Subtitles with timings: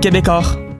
[0.00, 0.63] Québecor.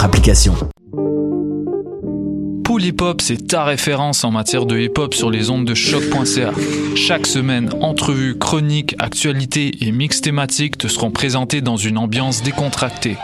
[0.00, 0.54] application.
[2.64, 5.74] Pool Hip Hop, c'est ta référence en matière de hip hop sur les ondes de
[5.74, 6.52] choc.ca.
[6.96, 13.16] Chaque semaine, entrevues, chroniques, actualités et mix thématiques te seront présentés dans une ambiance décontractée.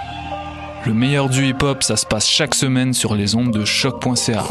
[0.85, 4.45] Le meilleur du hip hop, ça se passe chaque semaine sur les ondes de choc.ca.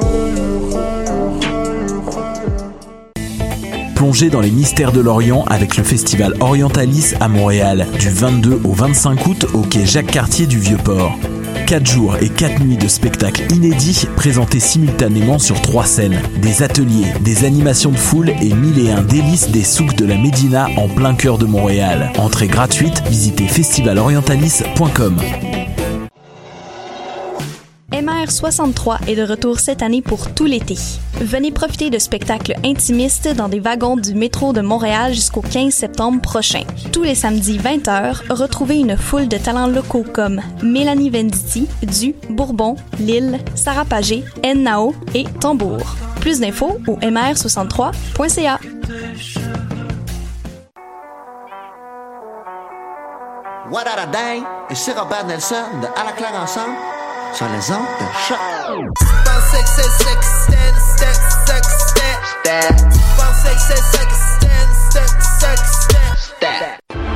[3.96, 8.74] Plongez dans les mystères de l'Orient avec le festival Orientalis à Montréal, du 22 au
[8.74, 11.18] 25 août au quai Jacques Cartier du Vieux-Port.
[11.66, 16.22] 4 jours et 4 nuits de spectacles inédits présentés simultanément sur trois scènes.
[16.42, 20.18] Des ateliers, des animations de foule et mille et un délices des souks de la
[20.18, 22.12] Médina en plein cœur de Montréal.
[22.18, 25.18] Entrée gratuite, visitez festivalorientalis.com.
[28.18, 30.76] MR63 est de retour cette année pour tout l'été.
[31.22, 36.20] Venez profiter de spectacles intimistes dans des wagons du métro de Montréal jusqu'au 15 septembre
[36.22, 36.64] prochain.
[36.92, 42.76] Tous les samedis 20h, retrouvez une foule de talents locaux comme Mélanie Venditti, Du, Bourbon,
[43.00, 44.24] Lille, Sarah Pagé,
[44.56, 45.96] Nao et Tambour.
[46.20, 48.60] Plus d'infos au mr63.ca.
[53.70, 54.42] What a day?
[54.74, 56.97] C'est Robert Nelson de À la claire ensemble
[57.34, 58.38] sur les ondes de choc.
[59.26, 61.16] Pensez que c'est ça qui stand, step,
[61.46, 62.76] ça qui stand, step.
[63.18, 67.07] Pensez que c'est ça qui stand, step, ça qui stand, step.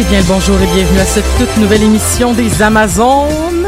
[0.00, 3.66] Eh bien, bonjour et bienvenue à cette toute nouvelle émission des Amazones.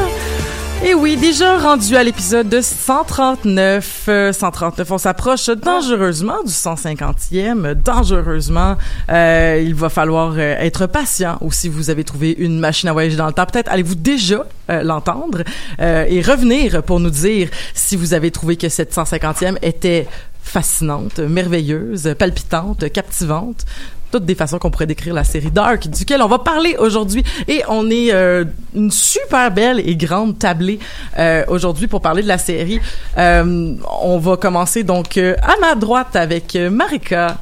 [0.84, 4.04] Et oui, déjà rendu à l'épisode de 139.
[4.06, 7.74] euh, 139, on s'approche dangereusement du 150e.
[7.74, 8.76] Dangereusement,
[9.10, 12.92] Euh, il va falloir euh, être patient ou si vous avez trouvé une machine à
[12.92, 15.42] voyager dans le temps, peut-être allez-vous déjà l'entendre
[15.80, 20.06] et revenir pour nous dire si vous avez trouvé que cette 150e était
[20.44, 23.66] fascinante, merveilleuse, palpitante, captivante
[24.10, 27.24] toutes des façons qu'on pourrait décrire la série Dark, duquel on va parler aujourd'hui.
[27.48, 28.44] Et on est euh,
[28.74, 30.78] une super belle et grande tablée
[31.18, 32.80] euh, aujourd'hui pour parler de la série.
[33.18, 37.38] Euh, on va commencer donc euh, à ma droite avec euh, Marika.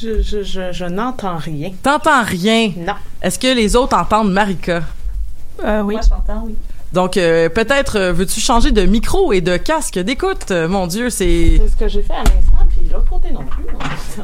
[0.00, 1.72] Je, je, je, je n'entends rien.
[1.82, 2.70] T'entends rien?
[2.76, 2.94] Non.
[3.20, 4.82] Est-ce que les autres entendent Marika?
[5.64, 5.94] Euh, oui.
[5.94, 6.54] Moi, je t'entends, oui.
[6.92, 10.50] Donc, euh, peut-être euh, veux-tu changer de micro et de casque d'écoute?
[10.50, 11.60] Euh, mon Dieu, c'est...
[11.60, 13.64] C'est ce que j'ai fait à l'instant, puis l'autre côté non plus.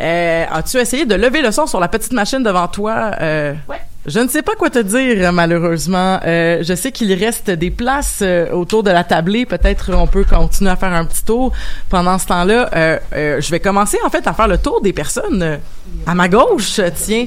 [0.00, 3.12] Euh, As-tu essayé de lever le son sur la petite machine devant toi?
[3.20, 3.76] Euh, Ouais.
[4.04, 6.18] Je ne sais pas quoi te dire, malheureusement.
[6.24, 9.46] Euh, je sais qu'il reste des places euh, autour de la tablée.
[9.46, 11.52] Peut-être on peut continuer à faire un petit tour.
[11.88, 12.98] Pendant ce temps-là, euh,
[13.40, 15.60] je vais commencer en fait à faire le tour des personnes
[16.04, 16.80] à ma gauche.
[16.96, 17.26] Tiens,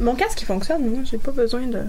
[0.00, 1.00] Mon casque, il fonctionne, moi.
[1.10, 1.80] J'ai pas besoin de...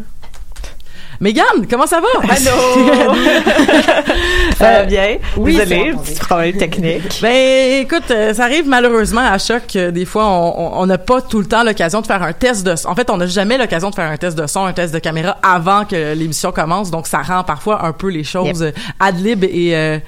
[1.23, 2.07] Mégane, comment ça va?
[2.29, 3.15] Allô?
[4.57, 5.17] Ça va bien?
[5.37, 7.19] oui, Désolée, petit problème technique.
[7.21, 9.75] Ben, écoute, euh, ça arrive malheureusement à choc.
[9.77, 12.75] euh, des fois, on- n'a pas tout le temps l'occasion de faire un test de
[12.75, 12.89] son.
[12.89, 14.99] En fait, on n'a jamais l'occasion de faire un test de son, un test de
[14.99, 16.91] caméra avant que l'émission commence.
[16.91, 19.99] Donc, ça rend parfois un peu les choses euh, ad lib et, euh,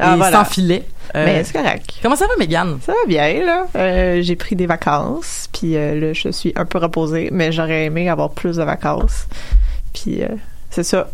[0.00, 0.38] Ah, voilà.
[0.38, 0.82] sans filet.
[1.14, 1.86] Euh, Mais c'est correct.
[2.02, 2.78] comment ça va, Mégane?
[2.84, 3.66] Ça va bien, là.
[3.76, 7.84] Euh, j'ai pris des vacances, puis euh, là, je suis un peu reposée, mais j'aurais
[7.84, 9.26] aimé avoir plus de vacances.
[9.92, 10.28] Puis, euh,
[10.74, 11.08] c'est ça.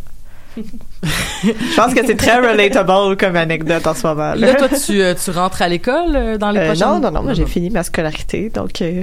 [0.57, 4.35] je pense que c'est très relatable comme anecdote en ce moment.
[4.35, 6.89] Là, Là, toi, tu, euh, tu rentres à l'école euh, dans les Euh, prochaines...
[6.89, 9.03] non, non, non, moi j'ai fini ma scolarité, donc euh,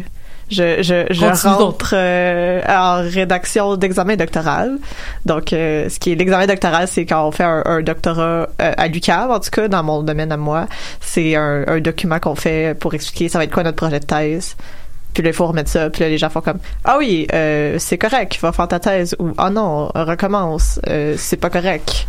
[0.50, 4.78] Je, je, rentre euh, en rédaction d'examen doctoral.
[5.26, 9.32] Donc, ce qui est l'examen doctoral, c'est quand on fait un, un doctorat à l'UQAM,
[9.32, 10.68] en tout cas, dans mon domaine à moi.
[11.02, 14.06] C'est un, un document qu'on fait pour expliquer ça va être quoi notre projet de
[14.06, 14.56] thèse.
[15.14, 15.90] Puis là, il faut remettre ça.
[15.90, 19.16] Puis là, les gens font comme Ah oui, euh, c'est correct, va faire ta thèse.
[19.20, 22.08] Ou Ah non, recommence, euh, c'est pas correct.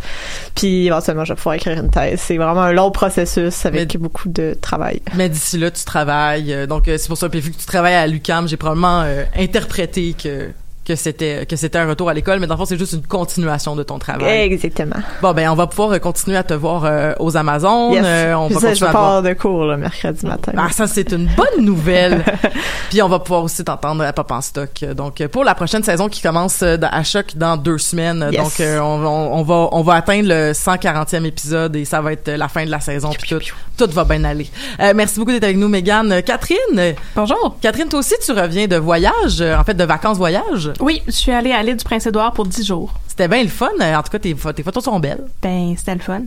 [0.55, 2.19] Puis éventuellement, je vais pouvoir écrire une thèse.
[2.21, 5.01] C'est vraiment un long processus avec beaucoup de travail.
[5.15, 6.53] Mais d'ici là, tu travailles.
[6.53, 7.29] euh, donc, euh, c'est pour ça.
[7.29, 10.49] Puis vu que tu travailles à l'UCAM, j'ai probablement euh, interprété que
[10.89, 13.03] que c'était que c'était un retour à l'école, mais dans le fond, c'est juste une
[13.05, 14.41] continuation de ton travail.
[14.41, 14.95] Exactement.
[15.21, 17.93] Bon, ben, on va pouvoir euh, continuer à te voir euh, aux Amazones.
[17.93, 18.03] Yes.
[18.05, 20.51] euh, on Puis va ça, je continuer vais à de cours le mercredi matin.
[20.57, 22.23] Ah, ça, c'est une bonne nouvelle.
[22.89, 24.83] Puis on va pouvoir aussi t'entendre à Pop en stock.
[24.95, 28.27] Donc, euh, pour la prochaine saison qui commence à Choc dans deux semaines.
[28.31, 28.41] Yes.
[28.41, 32.13] Donc, euh, on, on- on va, on va atteindre le 140e épisode et ça va
[32.13, 33.11] être la fin de la saison.
[33.11, 33.39] Puis tout,
[33.77, 34.49] tout va bien aller.
[34.79, 36.23] Euh, merci beaucoup d'être avec nous, Mégane.
[36.23, 36.95] Catherine?
[37.15, 37.57] Bonjour.
[37.61, 40.71] Catherine, toi aussi, tu reviens de voyage, en fait, de vacances-voyage.
[40.79, 42.93] Oui, je suis allée à l'île du Prince-Édouard pour 10 jours.
[43.07, 43.69] C'était bien le fun.
[43.81, 45.25] Euh, En tout cas, tes, tes photos sont belles.
[45.41, 46.21] Ben, c'était le fun.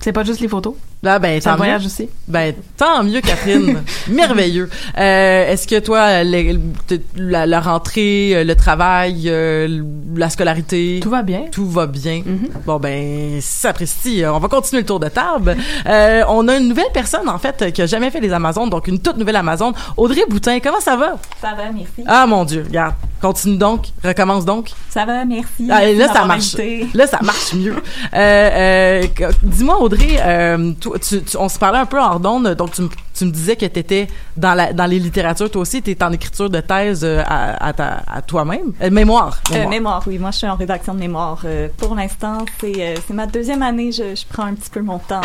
[0.00, 0.74] C'est pas juste les photos,
[1.04, 1.56] Là, ben, tant mieux.
[1.58, 2.08] voyage aussi.
[2.26, 3.82] Ben, tant mieux, Catherine.
[4.08, 4.68] Merveilleux.
[4.98, 9.82] Euh, Est-ce que toi, le- le- la, la rentrée, euh, le travail, euh,
[10.16, 11.42] la scolarité, Tout va bien.
[11.52, 12.22] tout va bien?
[12.24, 12.48] Mhm.
[12.66, 15.56] Bon, ben, sapristi, on va continuer le tour de table.
[15.86, 18.88] Euh, on a une nouvelle personne, en fait, qui a jamais fait les Amazones, donc
[18.88, 19.74] une toute nouvelle Amazone.
[19.96, 21.16] Audrey Boutin, comment ça va?
[21.40, 22.02] Ça va, merci.
[22.06, 22.94] Ah, mon Dieu, regarde.
[23.20, 24.70] Continue donc, recommence donc.
[24.90, 25.66] Ça va, merci.
[25.70, 26.54] Ah, Merci là, ça marche.
[26.58, 26.86] invité.
[26.94, 27.74] Là, ça marche mieux.
[28.12, 29.02] Euh, euh,
[29.42, 32.82] Dis-moi, Audrey, euh, toi, tu- tu- on se parlait un peu en d'onde, donc tu,
[32.82, 34.06] me- tu me disais que tu étais
[34.36, 37.66] dans, la, dans les littératures, toi aussi, tu es en écriture de thèse euh, à,
[37.66, 38.72] à, ta- à toi-même.
[38.82, 39.40] Euh, mémoire.
[39.50, 39.70] Euh, mémoire.
[39.70, 40.18] mémoire, oui.
[40.18, 41.40] Moi, je suis en rédaction de mémoire.
[41.44, 43.92] Euh, pour l'instant, c'est ma deuxième année.
[43.92, 45.20] Je, je prends un petit peu mon temps.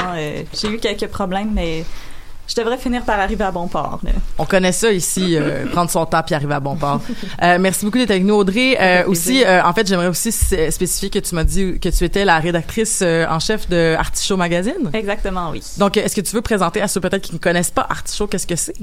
[0.54, 1.86] J'ai eu quelques problèmes, mais
[2.50, 4.00] je devrais finir par arriver à bon port.
[4.04, 4.12] là.
[4.38, 7.02] On connaît ça ici, euh, prendre son temps puis arriver à bon port.
[7.42, 8.76] Euh, merci beaucoup d'être avec nous, Audrey.
[8.80, 12.40] Euh, aussi, en fait, j'aimerais aussi spécifier que tu m'as dit que tu étais la
[12.40, 14.90] rédactrice en chef de Artichaut Magazine.
[14.94, 15.62] Exactement, oui.
[15.78, 18.48] Donc, est-ce que tu veux présenter à ceux peut-être qui ne connaissent pas Artichaut, qu'est-ce
[18.48, 18.76] que c'est?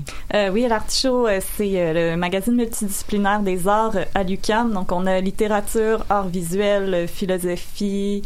[0.52, 1.26] Oui, l'Artichaut,
[1.56, 4.72] c'est le magazine multidisciplinaire des arts à l'UQAM.
[4.72, 8.22] Donc, on a littérature, arts visuels, philosophie,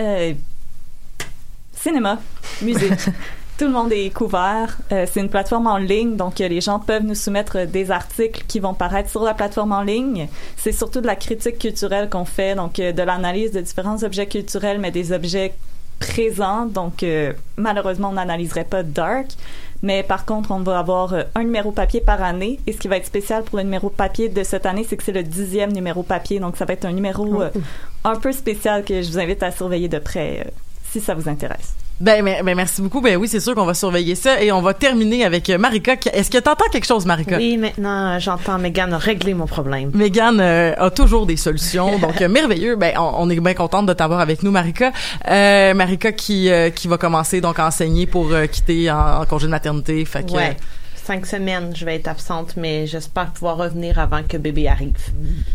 [0.00, 0.32] euh,
[1.74, 2.18] cinéma,
[2.60, 2.92] musique.
[3.58, 4.78] Tout le monde est couvert.
[4.90, 7.90] Euh, c'est une plateforme en ligne, donc euh, les gens peuvent nous soumettre euh, des
[7.90, 10.28] articles qui vont paraître sur la plateforme en ligne.
[10.56, 14.26] C'est surtout de la critique culturelle qu'on fait, donc euh, de l'analyse de différents objets
[14.26, 15.54] culturels, mais des objets
[16.00, 16.66] présents.
[16.66, 17.04] Donc,
[17.56, 19.28] malheureusement, on n'analyserait pas Dark.
[19.82, 22.58] Mais par contre, on va avoir un numéro papier par année.
[22.66, 25.04] Et ce qui va être spécial pour le numéro papier de cette année, c'est que
[25.04, 26.40] c'est le dixième numéro papier.
[26.40, 27.50] Donc, ça va être un numéro euh,
[28.02, 30.52] un peu spécial que je vous invite à surveiller de près
[30.90, 31.74] si ça vous intéresse.
[32.02, 33.00] Ben, ben, ben, merci beaucoup.
[33.00, 35.94] Ben oui, c'est sûr qu'on va surveiller ça et on va terminer avec euh, Marika.
[36.12, 37.36] Est-ce que t'entends quelque chose, Marika?
[37.36, 39.92] Oui, maintenant, j'entends Megan régler mon problème.
[39.94, 42.74] Megan euh, a toujours des solutions, donc euh, merveilleux.
[42.74, 44.90] Ben, on, on est bien contente de t'avoir avec nous, Marika.
[45.28, 49.24] Euh, Marika qui euh, qui va commencer donc à enseigner pour euh, quitter en, en
[49.26, 50.04] congé de maternité.
[50.04, 50.56] Fait que, Ouais.
[51.04, 54.92] Cinq semaines, je vais être absente, mais j'espère pouvoir revenir avant que bébé arrive.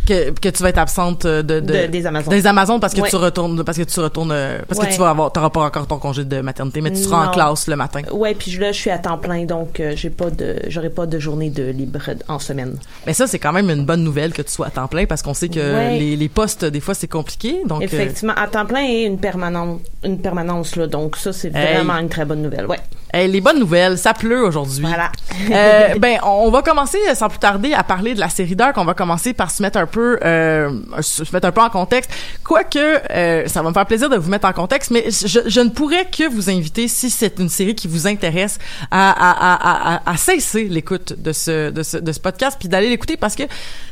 [0.06, 2.34] que, que tu vas être absente de, de- De- des Amazones.
[2.34, 3.10] des Amazones parce que Ouais.
[3.10, 4.88] tu retournes parce que tu retournes euh, parce Ouais.
[4.88, 7.32] que tu vas avoir t'auras pas encore ton congé de maternité mais tu seras en
[7.32, 8.02] classe le matin.
[8.12, 11.06] Ouais, puis là, je suis à temps plein, donc euh, j'ai pas de, j'aurai pas
[11.06, 12.78] de journée de libre en semaine.
[13.06, 15.22] Mais ça c'est quand même une bonne nouvelle que tu sois à temps plein parce
[15.22, 15.98] qu'on sait que Ouais.
[16.00, 19.18] les, les postes des fois c'est compliqué donc euh, Effectivement, à temps plein et une
[19.20, 21.76] permanence, une permanence là, donc ça c'est Hey.
[21.76, 22.66] vraiment une très bonne nouvelle.
[22.66, 22.80] Ouais.
[23.14, 24.82] Hey, les bonnes nouvelles ça pleut aujourd'hui.
[24.82, 25.12] Voilà.
[25.52, 28.78] Euh, ben, on va commencer euh, sans plus tarder à parler de la série Dark.
[28.78, 30.72] On va commencer par se mettre un peu, euh,
[31.02, 32.12] se mettre un peu en contexte.
[32.44, 32.78] Quoique,
[33.12, 35.70] euh, ça va me faire plaisir de vous mettre en contexte, mais je, je ne
[35.70, 38.60] pourrais que vous inviter, si c'est une série qui vous intéresse,
[38.92, 42.70] à, à, à, à, à cesser l'écoute de ce, de ce, de ce podcast, puis
[42.70, 43.44] d'aller l'écouter parce que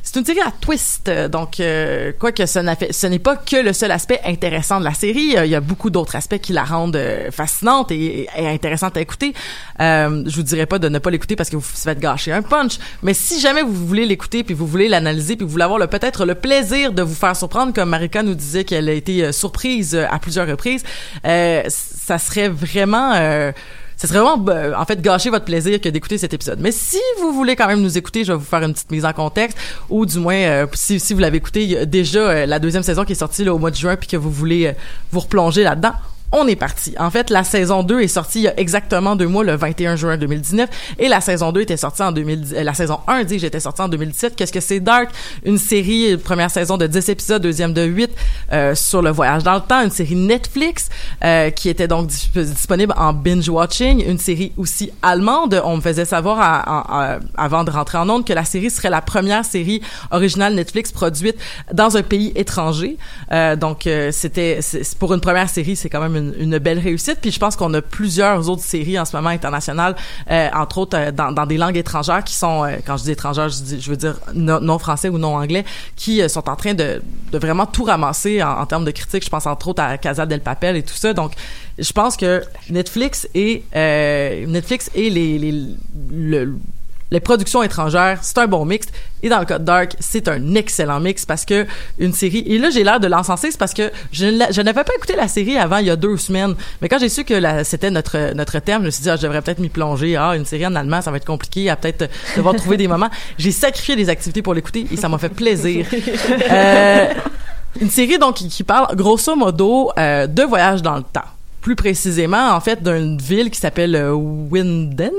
[0.04, 1.10] c'est une série à twist.
[1.32, 5.46] Donc, euh, quoique ce n'est pas que le seul aspect intéressant de la série, euh,
[5.46, 9.34] il y a beaucoup d'autres aspects qui la rendent fascinante et, et intéressante à écouter.
[9.80, 12.42] Euh, je vous dirais pas de ne pas l'écouter parce que vous faites gâcher un
[12.42, 15.88] punch, mais si jamais vous voulez l'écouter puis vous voulez l'analyser puis vous voulez avoir
[15.88, 19.32] peut-être le plaisir de vous faire surprendre, comme Marika nous disait qu'elle a été euh,
[19.32, 20.84] surprise euh, à plusieurs reprises,
[21.26, 23.52] euh, ça serait vraiment euh,
[23.98, 24.46] serait vraiment,
[24.78, 26.60] en fait, gâcher votre plaisir que d'écouter cet épisode.
[26.60, 29.06] Mais si vous voulez quand même nous écouter, je vais vous faire une petite mise
[29.06, 29.58] en contexte,
[29.90, 33.48] ou du moins, si, si vous l'avez écouté, déjà la deuxième saison qui est sortie
[33.48, 34.74] au mois de juin, puis que vous voulez
[35.12, 35.94] vous replonger là-dedans,
[36.38, 36.94] on est parti.
[37.00, 39.96] En fait, la saison 2 est sortie il y a exactement deux mois, le 21
[39.96, 43.40] juin 2019, et la saison 2 était sortie en 2010, euh, la saison 1, dit
[43.40, 44.36] j'étais sortie en 2017.
[44.36, 45.10] Qu'est-ce que c'est Dark?
[45.46, 48.12] Une série, euh, première saison de 10 épisodes, deuxième de 8,
[48.52, 50.90] euh, sur le voyage dans le temps, une série Netflix,
[51.24, 55.62] euh, qui était donc dis- disponible en binge-watching, une série aussi allemande.
[55.64, 58.90] On me faisait savoir à- à- avant de rentrer en onde que la série serait
[58.90, 61.36] la première série originale Netflix produite
[61.74, 62.98] dans un pays étranger.
[63.32, 64.60] Euh, donc, euh, c'était
[65.00, 67.20] pour une première série, c'est quand même une, une belle réussite.
[67.22, 69.96] Puis je pense qu'on a plusieurs autres séries en ce moment internationales,
[70.32, 73.50] euh, entre autres euh, dans, des langues étrangères qui sont, euh, quand je dis étrangères,
[73.50, 75.66] je, veux dire non, français ou non anglais,
[75.96, 77.02] qui sont en train de,
[77.32, 79.26] vraiment tout ramasser en, termes de critiques.
[79.26, 81.14] Je pense entre autres à Casa del Papel et tout ça.
[81.14, 81.34] Donc,
[81.78, 83.64] je pense que Netflix et
[84.48, 85.54] Netflix et les, les
[86.12, 86.58] le-
[87.16, 88.88] les productions étrangères, c'est un bon mix.
[89.24, 91.66] Et dans le cas de Dark, c'est un excellent mix parce que
[91.98, 92.44] une série.
[92.46, 94.26] Et là, j'ai l'air de l'encenser, c'est parce que je,
[94.62, 96.56] n'avais pas écouté la série avant il y a deux semaines.
[96.82, 99.22] Mais quand j'ai su que c'était notre notre thème, je me suis dit, ah, je
[99.22, 100.18] devrais peut-être m'y plonger.
[100.18, 101.70] Ah, une série en allemand, ça va être compliqué.
[101.70, 103.10] À peut-être devoir trouver des moments.
[103.38, 105.86] J'ai sacrifié des activités pour l'écouter et ça m'a fait plaisir.
[106.52, 107.08] Euh,
[107.82, 111.35] une série donc qui, qui parle grosso modo euh, de voyage dans le temps.
[111.66, 115.10] Plus précisément, en fait, d'une ville qui s'appelle euh, Winden.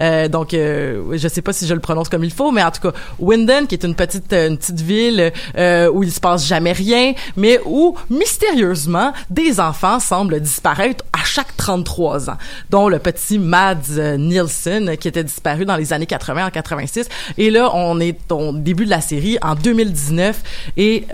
[0.00, 2.72] Euh, donc, euh, je sais pas si je le prononce comme il faut, mais en
[2.72, 6.18] tout cas, Winden, qui est une petite, euh, une petite ville euh, où il se
[6.18, 12.38] passe jamais rien, mais où mystérieusement des enfants semblent disparaître à chaque 33 ans,
[12.68, 17.08] dont le petit Mads euh, Nielsen qui était disparu dans les années 80 en 86.
[17.38, 21.06] Et là, on est au début de la série en 2019 et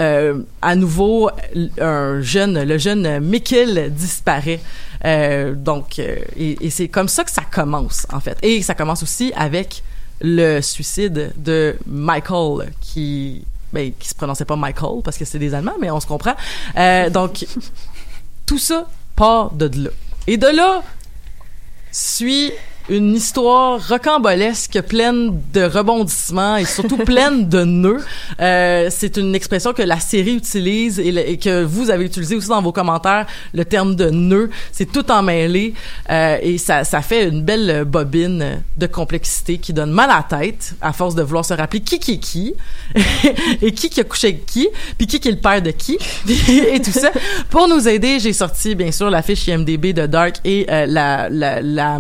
[0.63, 1.29] à nouveau
[1.79, 4.62] un jeune, le jeune Mikkel disparaît.
[5.05, 8.39] Euh, donc, euh, et, et c'est comme ça que ça commence en fait.
[8.43, 9.83] Et ça commence aussi avec
[10.21, 15.55] le suicide de Michael qui ben, qui se prononçait pas Michael parce que c'est des
[15.55, 16.35] Allemands, mais on se comprend.
[16.77, 17.47] Euh, donc,
[18.47, 19.91] tout ça part de là.
[20.27, 20.83] Et de là
[21.91, 22.53] suit
[22.89, 28.05] une histoire rocambolesque pleine de rebondissements et surtout pleine de nœuds.
[28.41, 32.35] Euh, c'est une expression que la série utilise et, le- et que vous avez utilisé
[32.37, 34.51] aussi dans vos commentaires, le terme de nœud.
[34.73, 35.75] C'est tout emmêlé
[36.11, 40.39] euh, et ça, ça fait une belle bobine de complexité qui donne mal à la
[40.39, 42.55] tête à force de vouloir se rappeler qui qui est qui
[43.63, 45.99] et qui qui a couché avec qui puis qui qui est le père de qui
[46.29, 47.11] et tout ça.
[47.51, 51.29] Pour nous aider, j'ai sorti bien sûr la fiche IMDB de Dark et euh, la,
[51.29, 51.99] la, la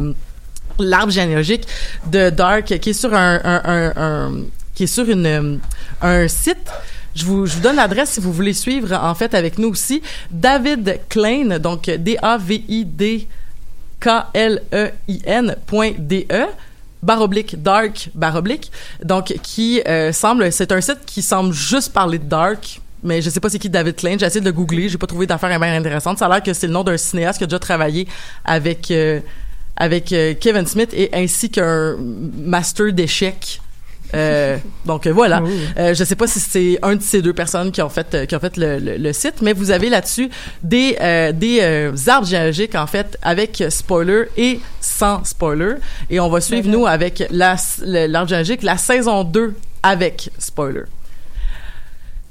[0.78, 1.66] l'arbre généalogique
[2.06, 4.30] de Dark qui est sur un,
[4.74, 5.60] qui est sur une
[6.00, 6.70] un site
[7.14, 10.02] je vous, je vous donne l'adresse si vous voulez suivre en fait avec nous aussi
[10.30, 13.28] David Klein donc D A V I D
[14.00, 16.46] K L E I N point D E
[17.02, 18.70] barre oblique dark barre oblique
[19.04, 23.30] donc qui euh, semble c'est un site qui semble juste parler de dark mais je
[23.30, 24.16] sais pas c'est qui David Klein.
[24.18, 24.88] J'ai essayé de le googler.
[24.88, 26.18] J'ai pas trouvé d'affaires bien intéressantes.
[26.18, 28.06] Ça a l'air que c'est le nom d'un cinéaste qui a déjà travaillé
[28.44, 29.20] avec euh,
[29.76, 33.60] avec euh, Kevin Smith et ainsi qu'un master d'échecs.
[34.14, 35.42] Euh, donc euh, voilà.
[35.78, 38.36] Euh, je sais pas si c'est un de ces deux personnes qui ont fait qui
[38.36, 40.28] ont fait le, le- le site, mais vous avez là-dessus
[40.62, 40.96] des
[41.34, 45.76] des arbres géologiques en fait avec spoiler et sans spoiler.
[46.10, 50.82] Et on va suivre nous avec l'arbre géologique la saison 2 avec spoiler.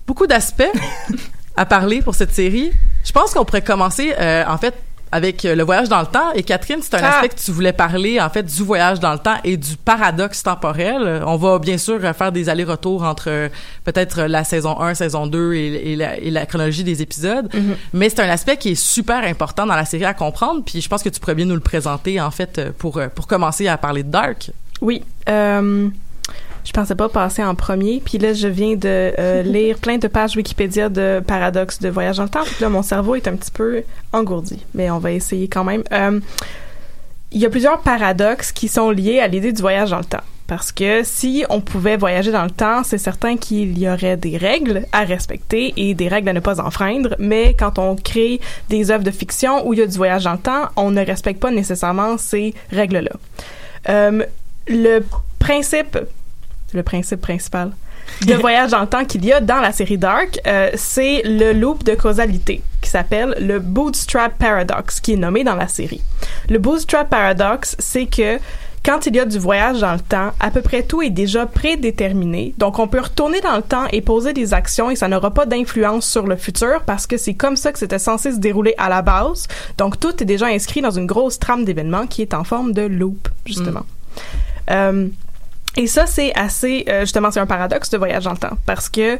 [0.05, 0.63] Beaucoup d'aspects
[1.57, 2.71] à parler pour cette série.
[3.03, 4.13] Je pense qu'on pourrait commencer
[4.47, 4.75] en fait
[5.11, 6.31] avec euh, le voyage dans le temps.
[6.35, 7.15] Et Catherine, c'est un Ah!
[7.15, 10.43] aspect que tu voulais parler en fait du voyage dans le temps et du paradoxe
[10.43, 11.21] temporel.
[11.25, 13.49] On va bien sûr euh, faire des allers-retours entre euh,
[13.83, 17.49] peut-être la saison 1, saison 2 et, et la, et la chronologie des épisodes.
[17.53, 17.75] Mhm.
[17.93, 20.63] Mais c'est un aspect qui est super important dans la série à comprendre.
[20.65, 23.67] Puis je pense que tu pourrais bien nous le présenter en fait pour pour commencer
[23.67, 24.51] à parler de Dark.
[24.81, 25.03] Oui.
[25.29, 25.87] Euh,
[26.63, 28.01] je pensais pas passer en premier.
[28.03, 32.17] Puis là, je viens de euh, lire plein de pages Wikipédia de paradoxes de voyage
[32.17, 32.43] dans le temps.
[32.43, 34.63] Puis là, mon cerveau est un petit peu engourdi.
[34.73, 35.83] Mais on va essayer quand même.
[35.91, 36.19] Euh,
[37.31, 40.23] il y a plusieurs paradoxes qui sont liés à l'idée du voyage dans le temps.
[40.47, 44.35] Parce que si on pouvait voyager dans le temps, c'est certain qu'il y aurait des
[44.35, 47.15] règles à respecter et des règles à ne pas enfreindre.
[47.19, 50.33] Mais quand on crée des œuvres de fiction où il y a du voyage dans
[50.33, 53.11] le temps, on ne respecte pas nécessairement ces règles-là.
[53.87, 54.25] Euh,
[54.67, 54.99] le
[55.39, 55.97] principe,
[56.73, 57.71] le principe principal
[58.25, 61.53] de voyage dans le temps qu'il y a dans la série Dark, euh, c'est le
[61.53, 66.01] loop de causalité qui s'appelle le Bootstrap Paradox, qui est nommé dans la série.
[66.49, 68.39] Le Bootstrap Paradox, c'est que
[68.83, 71.45] quand il y a du voyage dans le temps, à peu près tout est déjà
[71.45, 72.55] prédéterminé.
[72.57, 75.45] Donc, on peut retourner dans le temps et poser des actions et ça n'aura pas
[75.45, 78.89] d'influence sur le futur parce que c'est comme ça que c'était censé se dérouler à
[78.89, 79.47] la base.
[79.77, 82.81] Donc, tout est déjà inscrit dans une grosse trame d'événements qui est en forme de
[82.81, 83.85] loop, justement.
[84.71, 85.07] Euh,
[85.77, 88.89] et ça, c'est assez, euh, justement, c'est un paradoxe de voyage dans le temps parce
[88.89, 89.19] que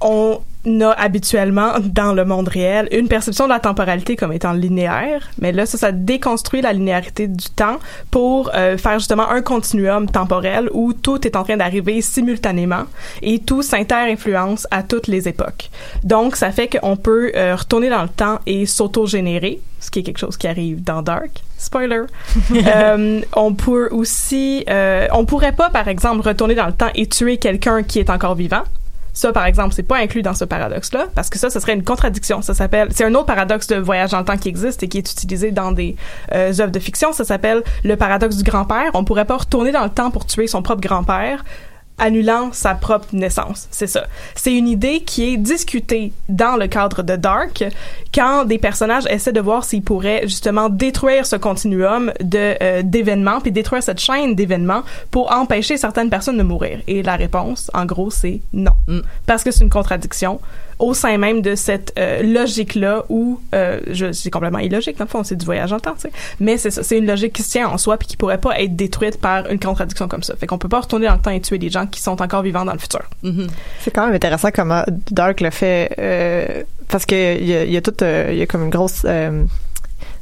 [0.00, 5.28] on, a habituellement dans le monde réel une perception de la temporalité comme étant linéaire,
[5.40, 7.78] mais là ça ça déconstruit la linéarité du temps
[8.10, 12.84] pour euh, faire justement un continuum temporel où tout est en train d'arriver simultanément
[13.22, 15.70] et tout s'inter-influence à toutes les époques.
[16.04, 20.02] Donc ça fait qu'on peut euh, retourner dans le temps et s'auto-générer, ce qui est
[20.02, 21.42] quelque chose qui arrive dans Dark.
[21.58, 22.02] Spoiler.
[22.52, 27.06] euh, on peut aussi, euh, on pourrait pas par exemple retourner dans le temps et
[27.06, 28.62] tuer quelqu'un qui est encore vivant.
[29.18, 31.82] Ça, par exemple, c'est pas inclus dans ce paradoxe-là, parce que ça, ce serait une
[31.82, 32.40] contradiction.
[32.40, 34.98] Ça s'appelle, c'est un autre paradoxe de voyage dans le temps qui existe et qui
[34.98, 35.96] est utilisé dans des
[36.36, 37.12] euh, œuvres de fiction.
[37.12, 38.92] Ça s'appelle le paradoxe du grand-père.
[38.94, 41.44] On pourrait pas retourner dans le temps pour tuer son propre grand-père,
[41.98, 43.68] annulant sa propre naissance.
[43.70, 44.06] C'est ça.
[44.34, 47.64] C'est une idée qui est discutée dans le cadre de Dark
[48.14, 53.40] quand des personnages essaient de voir s'ils pourraient justement détruire ce continuum de euh, d'événements
[53.40, 56.80] puis détruire cette chaîne d'événements pour empêcher certaines personnes de mourir.
[56.86, 58.72] Et la réponse, en gros, c'est non.
[59.26, 60.40] Parce que c'est une contradiction
[60.78, 65.10] au sein même de cette euh, logique-là où euh, je c'est complètement illogique dans le
[65.10, 66.12] fond, c'est du voyage en temps, tu sais.
[66.40, 68.58] Mais c'est ça, c'est une logique qui se tient en soi puis qui pourrait pas
[68.60, 70.36] être détruite par une contradiction comme ça.
[70.36, 72.42] Fait qu'on peut pas retourner dans le temps et tuer des gens qui sont encore
[72.42, 73.02] vivants dans le futur.
[73.80, 77.82] C'est quand même intéressant comment Dark le fait euh, parce que il y y a
[77.82, 79.44] toute euh, il y a comme une grosse euh,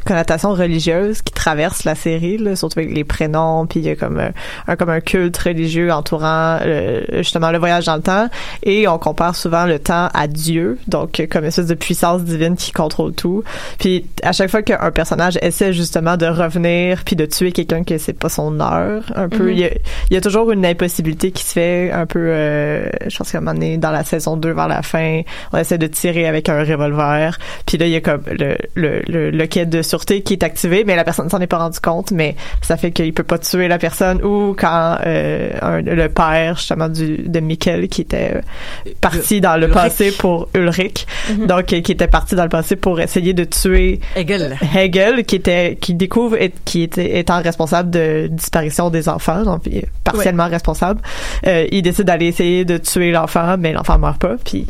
[0.06, 3.96] connotation religieuse qui traverse la série là, surtout avec les prénoms puis il y a
[3.96, 4.30] comme euh,
[4.66, 8.28] un comme un culte religieux entourant euh, justement le voyage dans le temps.
[8.62, 12.22] Et on compare souvent le temps à Dieu donc euh, comme une espèce de puissance
[12.22, 13.44] divine qui contrôle tout.
[13.78, 17.98] Puis à chaque fois qu'un personnage essaie justement de revenir puis de tuer quelqu'un que
[17.98, 19.50] c'est pas son heure un peu Mhm.
[19.50, 19.70] il y a
[20.10, 23.38] il y a toujours une impossibilité qui se fait un peu euh, je pense qu'à
[23.38, 25.22] un moment donné dans la saison 2 vers la fin
[25.52, 27.38] on essaie de tirer avec un revolver.
[27.66, 30.42] Puis là il y a comme le le le, le quai de sûreté qui est
[30.42, 33.38] activé mais la personne s'en est pas rendu compte mais ça fait qu'il peut pas
[33.38, 38.32] tuer la personne ou quand euh, un- le père justement du de Mikkel qui était
[38.36, 39.74] euh, parti dans le Ulrich.
[39.74, 41.06] passé pour Ulrich.
[41.46, 44.56] Donc euh, qui était parti dans le passé pour essayer de tuer Hegel.
[44.74, 49.62] Hegel qui était qui découvre et qui était étant responsable de disparition des enfants donc
[50.04, 51.00] partiellement responsable
[51.46, 54.36] euh, il décide d'aller essayer de tuer l'enfant mais l'enfant meurt pas.
[54.44, 54.66] Puis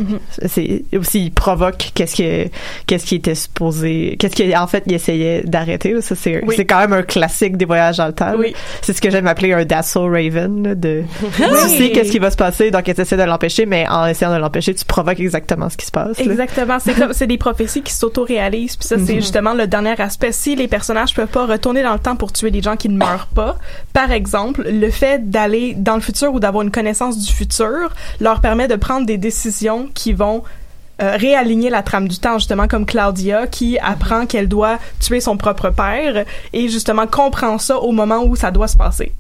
[0.47, 2.49] c'est aussi il provoque qu'est-ce que
[2.87, 6.55] qu'est-ce qui était supposé qu'est-ce qu'en fait il essayait d'arrêter ça c'est Oui.
[6.57, 8.35] c'est quand même un classique des voyages dans le temps.
[8.39, 8.55] Oui.
[8.83, 11.03] c'est ce que j'aime appeler un Dassault Raven là, de
[11.37, 14.33] tu sais qu'est-ce qui va se passer donc tu essaies de l'empêcher mais en essayant
[14.33, 16.25] de l'empêcher tu provoques exactement ce qui se passe là.
[16.33, 16.79] Exactement.
[16.79, 18.77] C'est comme, c'est des prophéties qui s'auto-réalisent.
[18.77, 19.21] Puis ça, c'est Mhm.
[19.21, 20.33] justement le dernier aspect.
[20.33, 22.97] Si les personnages peuvent pas retourner dans le temps pour tuer des gens qui ne
[22.99, 23.57] meurent pas,
[23.93, 28.41] par exemple, le fait d'aller dans le futur ou d'avoir une connaissance du futur leur
[28.41, 30.43] permet de prendre des décisions qui vont
[31.03, 35.37] euh, réaligner la trame du temps, justement comme Claudia qui apprend qu'elle doit tuer son
[35.37, 39.13] propre père et justement comprend ça au moment où ça doit se passer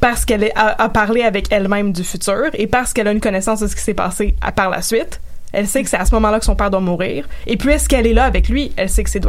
[0.00, 3.66] parce qu'elle a parlé avec elle-même du futur et parce qu'elle a une connaissance de
[3.66, 5.20] ce qui s'est passé à, par la suite.
[5.54, 7.26] Elle sait que c'est à ce moment-là que son père doit mourir.
[7.46, 9.20] Et puisqu'elle est là avec lui, elle sait que c'est,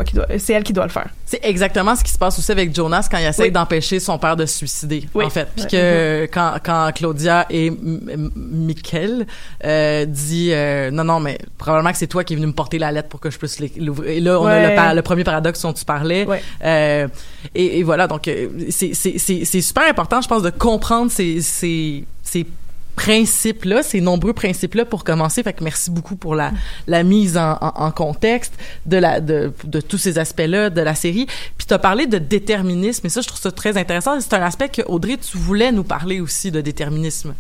[0.54, 1.10] elle qui doit le faire.
[1.26, 3.52] C'est exactement ce qui se passe aussi avec Jonas quand il essaie Oui.
[3.52, 5.26] d'empêcher son père de se suicider, Oui.
[5.26, 5.48] en fait.
[5.56, 5.70] Puis Ouais.
[5.70, 7.72] que quand, quand Claudia et
[8.36, 9.26] Michael
[9.64, 12.80] euh, dit euh, non non mais probablement que c'est toi qui es venu me porter
[12.80, 14.10] la lettre pour que je puisse l'ouvrir.
[14.12, 14.70] Et là on a Ouais.
[14.70, 16.26] le, par- le premier paradoxe dont tu parlais.
[16.64, 17.08] Euh,
[17.54, 18.94] et, et voilà donc euh, c'est
[19.62, 22.46] super important je pense de comprendre ces ces ces
[22.96, 25.44] principes-là, ces nombreux principes-là pour commencer.
[25.44, 26.52] Fait que merci beaucoup pour la,
[27.04, 28.54] mise en, contexte
[28.86, 29.52] de, la, de
[29.88, 31.28] tous ces aspects-là de la série.
[31.58, 34.20] Puis tu as parlé de déterminisme, et ça, je trouve ça très intéressant.
[34.20, 37.34] C'est un aspect que, Audrey, tu voulais nous parler aussi de déterminisme.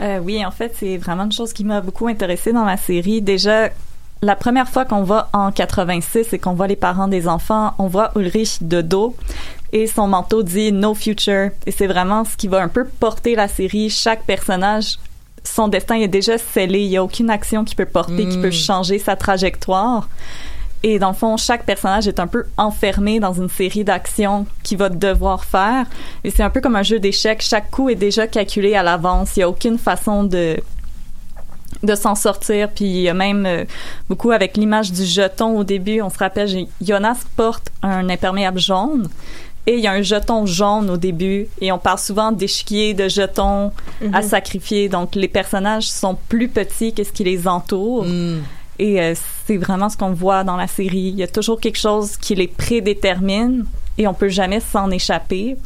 [0.00, 3.22] Euh, oui, en fait, c'est vraiment une chose qui m'a beaucoup intéressée dans la série.
[3.22, 3.70] Déjà,
[4.22, 7.86] la première fois qu'on va en 86 et qu'on voit les parents des enfants, on
[7.86, 9.16] voit Ulrich de dos
[9.72, 11.50] et son manteau dit No Future.
[11.66, 13.88] Et c'est vraiment ce qui va un peu porter la série.
[13.90, 14.98] Chaque personnage,
[15.44, 16.80] son destin est déjà scellé.
[16.80, 18.42] Il n'y a aucune action qui peut porter, qui Mm.
[18.42, 20.08] peut changer sa trajectoire.
[20.84, 24.78] Et dans le fond, chaque personnage est un peu enfermé dans une série d'actions qu'il
[24.78, 25.86] va devoir faire.
[26.24, 27.40] Et c'est un peu comme un jeu d'échecs.
[27.40, 29.36] Chaque coup est déjà calculé à l'avance.
[29.36, 30.58] Il n'y a aucune façon de
[31.82, 32.68] de s'en sortir.
[32.70, 33.64] Puis il y a même euh,
[34.08, 36.02] beaucoup avec l'image du jeton au début.
[36.02, 39.08] On se rappelle, Jonas porte un imperméable jaune.
[39.66, 43.08] Et il y a un jeton jaune au début, et on parle souvent d'échiquier, de
[43.08, 43.70] jetons
[44.12, 44.22] à Mhm.
[44.22, 44.88] sacrifier.
[44.88, 48.04] Donc les personnages sont plus petits que ce qui les entoure.
[48.78, 49.14] Et euh,
[49.46, 51.10] c'est vraiment ce qu'on voit dans la série.
[51.12, 53.64] Il y a toujours quelque chose qui les prédétermine
[53.98, 55.56] et on peut jamais s'en échapper.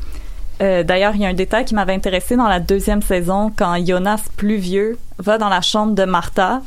[0.61, 3.83] Euh, D'ailleurs, il y a un détail qui m'avait intéressé dans la deuxième saison quand
[3.87, 6.61] Jonas, plus vieux, va dans la chambre de Martha.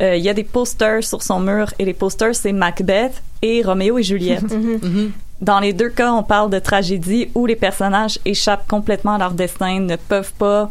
[0.00, 3.62] Euh, il y a des posters sur son mur et les posters, c'est Macbeth et
[3.62, 4.44] Roméo et Juliette.
[5.40, 9.30] Dans les deux cas, on parle de tragédie où les personnages échappent complètement à leur
[9.32, 10.70] destin, ne peuvent pas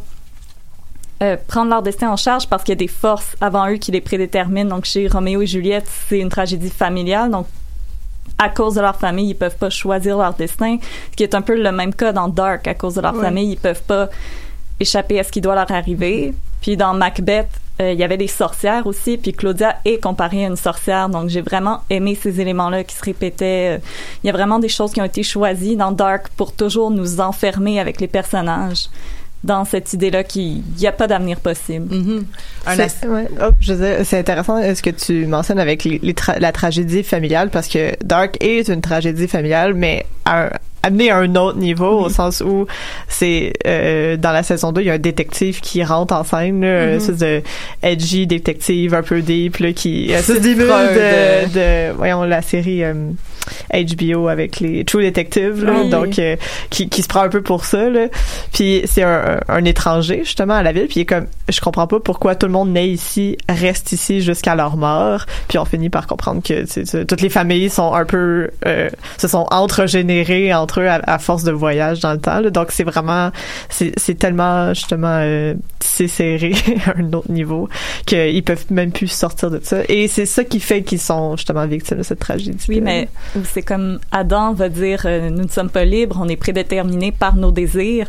[1.23, 3.91] euh, prendre leur destin en charge parce qu'il y a des forces avant eux qui
[3.91, 4.69] les prédéterminent.
[4.75, 7.31] Donc, chez Roméo et Juliette, c'est une tragédie familiale.
[7.31, 7.47] Donc,
[8.37, 10.77] à cause de leur famille, ils peuvent pas choisir leur destin,
[11.11, 12.67] ce qui est un peu le même cas dans Dark.
[12.67, 13.21] À cause de leur Oui.
[13.21, 14.07] famille, ils peuvent pas
[14.79, 16.33] échapper à ce qui doit leur arriver.
[16.61, 17.49] Puis dans Macbeth,
[17.79, 21.41] il y avait des sorcières aussi, puis Claudia est comparée à une sorcière, donc j'ai
[21.41, 23.77] vraiment aimé ces éléments-là qui se répétaient.
[23.77, 23.79] Euh,
[24.23, 27.21] Il y a vraiment des choses qui ont été choisies dans Dark pour toujours nous
[27.21, 28.89] enfermer avec les personnages
[29.45, 31.87] dans cette idée-là qu'il n'y a pas d'avenir possible.
[32.67, 33.27] Un C'est- ouais.
[33.41, 33.51] Oh,
[34.17, 37.49] intéressant euh, ce que tu mentionnes avec les, les tra- la tragédie familiale?
[37.49, 40.51] Parce que Dark est une tragédie familiale, mais à un-
[40.83, 42.65] amené à un autre niveau au sens où
[43.07, 46.61] c'est euh, dans la saison 2 il y a un détective qui rentre en scène
[46.61, 47.41] là, une espèce de
[47.83, 51.45] edgy détective un peu deep là, qui se C'est euh.
[51.45, 52.93] de, de voyons la série euh,
[53.73, 55.89] HBO avec les True Detective là, Oui.
[55.89, 56.35] donc euh,
[56.69, 58.07] qui, qui se prend un peu pour ça là.
[58.53, 61.87] puis c'est un, un étranger justement à la ville puis il est comme je comprends
[61.87, 65.89] pas pourquoi tout le monde naît ici reste ici jusqu'à leur mort puis on finit
[65.89, 70.53] par comprendre que c'est- c'est- toutes les familles sont un peu euh, se sont entre-générées
[70.53, 72.49] entre eux à, à force de voyage dans le temps là.
[72.49, 73.31] donc c'est vraiment
[73.69, 76.53] c'est c'est tellement justement euh, tissé serré
[76.85, 77.69] à un autre niveau
[78.05, 81.65] qu'ils peuvent même plus sortir de ça et c'est ça qui fait qu'ils sont justement
[81.65, 83.07] victimes de cette tragédie Oui, mais
[83.43, 87.35] c'est comme Adam va dire euh, nous ne sommes pas libres, on est prédéterminés par
[87.35, 88.07] nos désirs.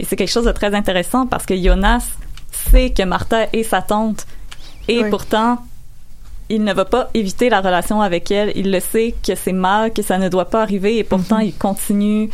[0.00, 2.04] Et c'est quelque chose de très intéressant parce que Jonas
[2.50, 4.26] sait que Martha est sa tante
[4.88, 5.10] et Oui.
[5.10, 5.58] pourtant
[6.48, 8.52] il ne va pas éviter la relation avec elle.
[8.56, 11.54] Il le sait que c'est mal, que ça ne doit pas arriver et pourtant il
[11.54, 12.28] continue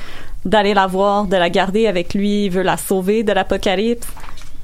[0.45, 4.07] d'aller la voir, de la garder avec lui, il veut la sauver de l'apocalypse.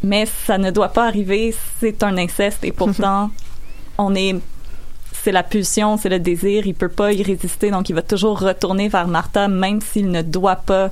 [0.03, 3.31] Mais ça ne doit pas arriver, c'est un inceste et pourtant
[3.99, 4.35] on est
[5.23, 8.39] c'est la pulsion, c'est le désir, il peut pas y résister, donc il va toujours
[8.41, 10.91] retourner vers Martha, même s'il ne doit pas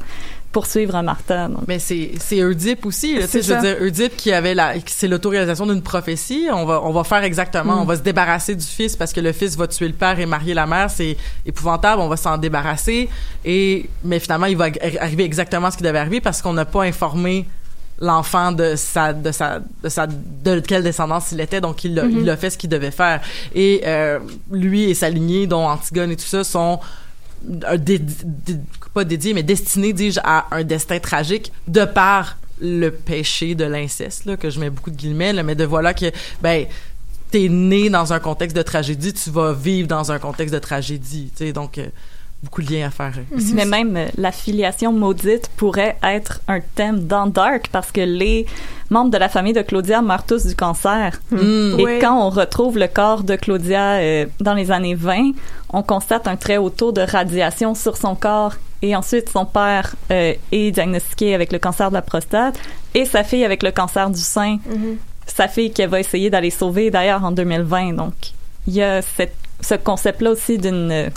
[0.52, 1.48] poursuivre Martha.
[1.48, 1.62] Donc.
[1.66, 4.54] Mais c'est c'est Oedipe aussi, là, tu sais, C'est je veux dire Oedipe qui avait
[4.54, 7.80] la c'est l'autorisation d'une prophétie, on va on va faire exactement, Mm.
[7.80, 10.26] on va se débarrasser du fils parce que le fils va tuer le père et
[10.26, 13.08] marier la mère, c'est épouvantable, on va s'en débarrasser
[13.46, 14.66] et mais finalement il va
[15.00, 17.46] arriver exactement ce qui devait arriver parce qu'on n'a pas informé
[18.02, 21.60] l'enfant de sa de sa de sa de quelle descendance il était.
[21.62, 22.18] Donc il a, Mhm.
[22.20, 23.22] il a fait ce qu'il devait faire.
[23.54, 24.18] Et euh,
[24.50, 26.80] lui et sa lignée dont Antigone et tout ça sont
[27.66, 28.56] un dé- dé-
[28.92, 34.26] pas dédié, mais destiné, dis-je, à un destin tragique de par le péché de l'inceste,
[34.26, 36.06] là, que je mets beaucoup de guillemets, là, mais de voilà que,
[36.42, 36.66] ben,
[37.30, 41.30] t'es né dans un contexte de tragédie, tu vas vivre dans un contexte de tragédie,
[41.36, 41.86] tu sais, donc, euh,
[42.42, 43.12] beaucoup de liens à faire.
[43.36, 43.54] ici.
[43.54, 48.46] Mais même euh, la filiation maudite pourrait être un thème dans Dark parce que les
[48.90, 51.20] membres de la famille de Claudia meurent tous du cancer.
[51.30, 51.78] Mm.
[51.80, 55.32] Et quand on retrouve le corps de Claudia euh, dans les années 20,
[55.72, 58.54] on constate un très haut taux de radiation sur son corps.
[58.82, 62.58] Et ensuite, son père euh, est diagnostiqué avec le cancer de la prostate
[62.94, 64.58] et sa fille avec le cancer du sein.
[64.66, 64.98] Mhm.
[65.26, 67.92] Sa fille qu'elle va essayer d'aller sauver d'ailleurs en 2020.
[67.92, 68.14] Donc,
[68.66, 71.08] il y a cette, ce concept-là aussi d'une euh,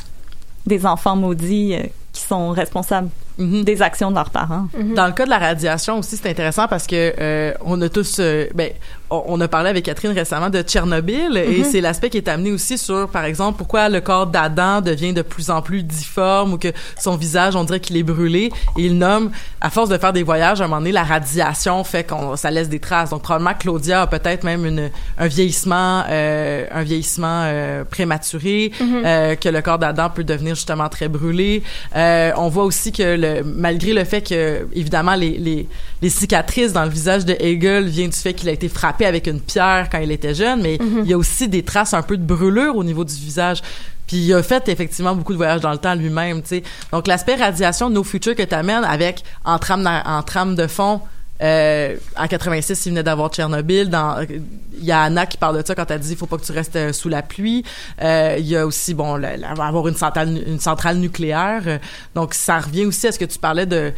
[0.66, 3.66] des enfants maudits euh, qui sont responsables Mhm.
[3.66, 4.68] des actions de leurs parents.
[4.96, 8.16] Dans le cas de la radiation aussi, c'est intéressant parce que euh, on a tous,
[8.20, 8.72] euh, ben,
[9.10, 12.78] on, a parlé avec Catherine récemment de Tchernobyl et c'est l'aspect qui est amené aussi
[12.78, 16.70] sur, par exemple, pourquoi le corps d'Adam devient de plus en plus difforme ou que
[17.00, 18.52] son visage, on dirait qu'il est brûlé.
[18.78, 21.84] Et il nomme, à force de faire des voyages, à un moment donné, la radiation
[21.84, 23.12] fait qu'on, ça laisse des traces.
[23.12, 29.36] Donc probablement Claudia a peut-être même une, un vieillissement, euh, un vieillissement euh, prématuré, euh,
[29.36, 31.64] que le corps d'Adam peut devenir justement très brûlé.
[31.96, 35.68] Euh, on voit aussi que le, malgré le fait que évidemment les, les,
[36.02, 39.28] les cicatrices dans le visage de Hegel viennent du fait qu'il a été frappé avec
[39.28, 42.16] une pierre quand il était jeune, mais il y a aussi des traces un peu
[42.16, 43.62] de brûlure au niveau du visage.
[44.08, 46.64] Puis il a fait effectivement beaucoup de voyages dans le temps lui-même, tu sais.
[46.92, 51.02] Donc l'aspect radiation No Future que tu amènes avec en trame en trame de fond
[51.42, 53.90] euh, en 86, il venait d'avoir Tchernobyl.
[53.90, 56.38] Dans, il y a Anna qui parle de ça quand elle dit il faut pas
[56.38, 57.66] que tu restes euh, sous la pluie.
[58.02, 61.80] Euh, il y a aussi bon, le- le- avoir une centrale, une centrale nucléaire.
[62.14, 63.92] Donc ça revient aussi à ce que tu parlais de,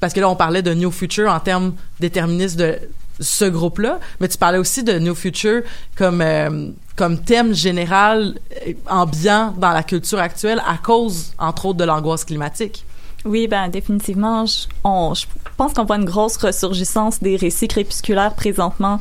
[0.00, 2.76] parce que là on parlait de New Future en termes déterministes de
[3.20, 5.62] ce groupe-là, mais tu parlais aussi de New Future
[5.96, 11.78] comme euh, comme thème général euh, ambiant dans la culture actuelle à cause entre autres
[11.78, 12.84] de l'angoisse climatique.
[13.24, 15.26] Oui, ben définitivement, je, on, je
[15.56, 19.00] pense qu'on voit une grosse ressurgissance des récits crépusculaires présentement,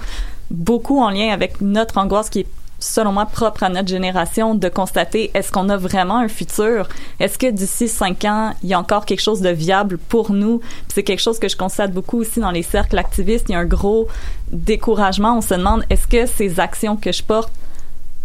[0.49, 2.47] beaucoup en lien avec notre angoisse qui est
[2.79, 6.87] selon moi propre à notre génération de constater est-ce qu'on a vraiment un futur?
[7.19, 10.61] Est-ce que d'ici cinq ans il y a encore quelque chose de viable pour nous?
[10.93, 13.45] C'est quelque chose que je constate beaucoup aussi dans les cercles activistes.
[13.49, 14.07] Il y a un gros
[14.51, 15.37] découragement.
[15.37, 17.51] On se demande est-ce que ces actions que je porte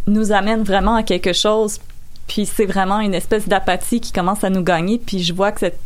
[0.06, 1.78] nous amènent vraiment à quelque chose?
[2.26, 4.98] Puis c'est vraiment une espèce d'apathie qui commence à nous gagner.
[4.98, 5.78] Puis je vois que cette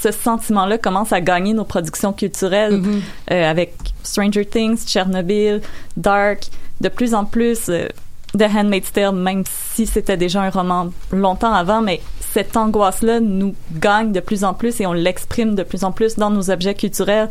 [0.00, 3.00] ce sentiment-là commence à gagner nos productions culturelles Mm-hmm.
[3.32, 5.60] euh, avec Stranger Things, Chernobyl,
[5.96, 6.48] Dark,
[6.80, 7.88] de plus en plus euh,
[8.36, 12.00] The Handmaid's Tale, même si c'était déjà un roman longtemps avant, mais
[12.32, 16.16] cette angoisse-là nous gagne de plus en plus et on l'exprime de plus en plus
[16.16, 17.28] dans nos objets culturels.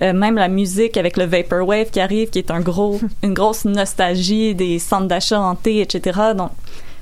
[0.00, 3.64] Euh, même la musique avec le Vaporwave qui arrive, qui est un gros, une grosse
[3.64, 6.20] nostalgie des centres d'achat hantés, etc.
[6.36, 6.52] Donc,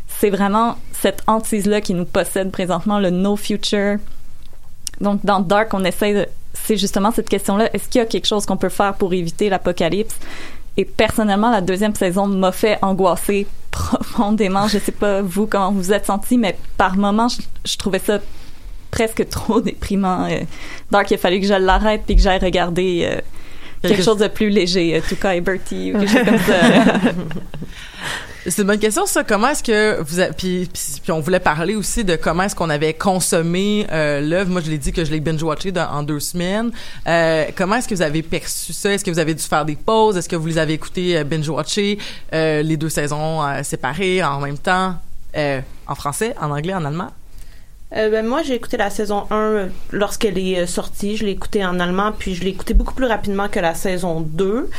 [0.08, 3.98] c'est vraiment cette hantise-là qui nous possède présentement, le no future.
[5.00, 7.68] Donc, dans Dark, on essaie de, c'est justement cette question-là.
[7.74, 10.16] Est-ce qu'il y a quelque chose qu'on peut faire pour éviter l'apocalypse?
[10.76, 14.68] Et personnellement, la deuxième saison m'a fait angoisser profondément.
[14.68, 18.20] Je sais pas vous comment vous êtes senti, mais par moments, je, trouvais ça
[18.90, 20.26] presque trop déprimant.
[20.30, 20.40] Euh,
[20.90, 23.20] Dark, il a fallu que je l'arrête puis que j'aille regarder euh,
[23.82, 26.54] quelque chose de plus léger, euh, Tuca et Bertie ou quelque chose comme ça.
[28.44, 29.22] C'est une bonne question, ça.
[29.22, 32.56] Comment est-ce que vous avez, puis, puis, puis on voulait parler aussi de comment est-ce
[32.56, 34.50] qu'on avait consommé euh, l'œuvre.
[34.50, 36.72] Moi, je l'ai dit que je l'ai binge-watché en deux semaines.
[37.06, 38.92] Euh, comment est-ce que vous avez perçu ça?
[38.92, 40.16] Est-ce que vous avez dû faire des pauses?
[40.16, 41.98] Est-ce que vous les avez écoutés euh, binge-watcher
[42.34, 44.96] euh, les deux saisons séparées en même temps?
[45.86, 47.10] En français, en anglais, en allemand?
[47.96, 51.16] Euh, ben, moi, j'ai écouté la saison 1 euh, lorsqu'elle est euh, sortie.
[51.16, 54.20] Je l'ai écoutée en allemand, puis je l'ai écoutée beaucoup plus rapidement que la saison
[54.22, 54.70] 2.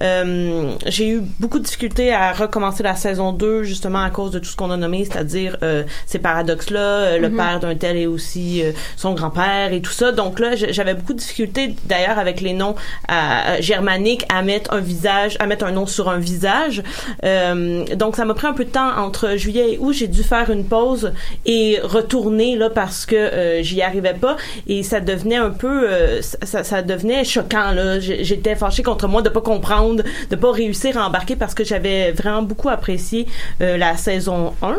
[0.00, 4.38] Euh, j'ai eu beaucoup de difficultés à recommencer la saison 2, justement à cause de
[4.38, 7.18] tout ce qu'on a nommé, c'est-à-dire euh, ces paradoxes-là.
[7.18, 7.36] Le Mhm.
[7.36, 10.12] père d'un tel est aussi euh, son grand-père et tout ça.
[10.12, 12.74] Donc là, j'avais beaucoup de difficultés, d'ailleurs, avec les noms
[13.10, 16.82] euh, germaniques, à mettre un visage, à mettre un nom sur un visage.
[17.24, 19.92] Euh, donc, ça m'a pris un peu de temps entre juillet et août.
[19.92, 21.12] J'ai dû faire une pause
[21.44, 26.22] et retourner là parce que euh, j'y arrivais pas et ça devenait un peu, euh,
[26.22, 27.98] ça, ça devenait choquant là.
[28.00, 32.12] J'étais fâchée contre moi de pas comprendre, de pas réussir à embarquer parce que j'avais
[32.12, 33.26] vraiment beaucoup apprécié
[33.60, 34.76] euh, la saison 1.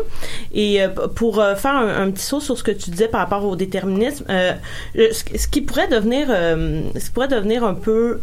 [0.52, 3.20] Et euh, pour euh, faire un, un petit saut sur ce que tu disais par
[3.20, 4.52] rapport au déterminisme, euh,
[4.96, 8.20] ce, ce qui pourrait devenir, ce qui pourrait devenir un peu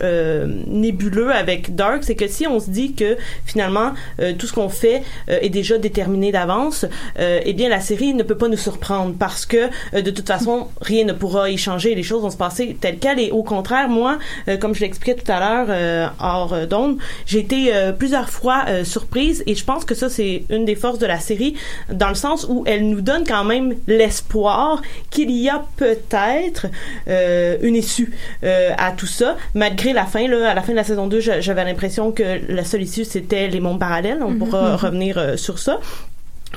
[0.68, 3.94] nébuleux avec Dark, c'est que si on se dit que finalement
[4.38, 6.86] tout ce qu'on fait est déjà déterminé d'avance,
[7.20, 10.68] eh bien la série ne peut pas nous surprendre parce que euh, de toute façon
[10.82, 13.20] rien ne pourra y changer, les choses vont se passer telles quelles.
[13.20, 16.98] Et au contraire, moi, euh, comme je l'expliquais tout à l'heure euh, hors euh, d'onde,
[17.26, 20.76] j'ai été euh, plusieurs fois euh, surprise et je pense que ça c'est une des
[20.76, 21.56] forces de la série
[21.92, 26.68] dans le sens où elle nous donne quand même l'espoir qu'il y a peut-être
[27.08, 28.12] euh, une issue
[28.44, 31.20] euh, à tout ça malgré la fin là à la fin de la saison 2
[31.20, 34.38] je- j'avais l'impression que la seule issue c'était les mondes parallèles on Mhm.
[34.40, 34.76] pourra Mhm.
[34.76, 35.80] revenir euh, sur ça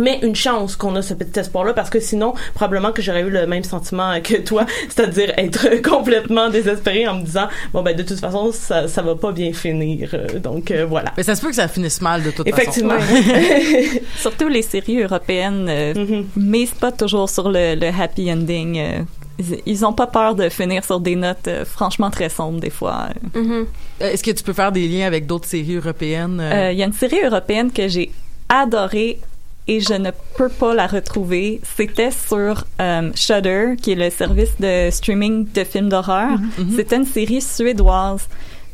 [0.00, 3.30] mais une chance qu'on a ce petit espoir-là parce que sinon, probablement que j'aurais eu
[3.30, 8.02] le même sentiment que toi, c'est-à-dire être complètement désespéré en me disant bon ben de
[8.02, 11.12] toute façon ça ça va pas bien finir, donc euh, voilà.
[11.16, 12.98] Mais ça se peut que ça finisse mal de toute Effectivement.
[12.98, 13.98] façon.
[14.16, 16.24] Surtout les séries européennes euh, Mm-hmm.
[16.36, 18.78] misent pas toujours sur le, le happy ending.
[18.78, 18.98] euh,
[19.38, 22.70] ils- ils ont pas peur de finir sur des notes euh, franchement très sombres des
[22.70, 23.08] fois.
[23.36, 23.64] Euh,
[24.00, 26.40] Est-ce que tu peux faire des liens avec d'autres séries européennes?
[26.40, 28.10] Euh, Il y a une série européenne que j'ai
[28.48, 29.18] adorée
[29.66, 31.60] et je ne peux pas la retrouver.
[31.76, 36.38] C'était sur euh, Shudder, qui est le service de streaming de films d'horreur.
[36.76, 38.28] C'était une série suédoise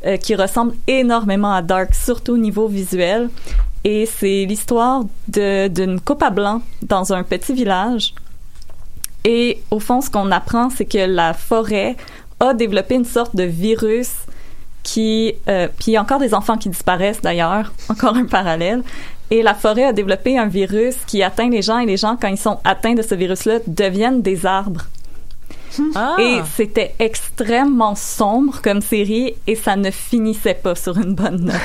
[0.05, 3.31] euh, qui ressemble énormément à Dark, surtout au niveau visuel.
[3.85, 8.15] Et c'est l'histoire d'une coupe à blanc dans un petit village.
[9.25, 11.97] Et au fond, ce qu'on apprend, c'est que la forêt
[12.41, 14.11] a développé une sorte de virus
[14.83, 18.83] qui, euh, puis il y a encore des enfants qui disparaissent d'ailleurs, encore un parallèle.
[19.31, 22.29] Et la forêt a développé un virus qui atteint les gens et les gens, quand
[22.29, 24.87] ils sont atteints de ce virus-là, deviennent des arbres.
[25.95, 26.17] Ah!
[26.19, 31.55] Et c'était extrêmement sombre comme série et ça ne finissait pas sur une bonne note.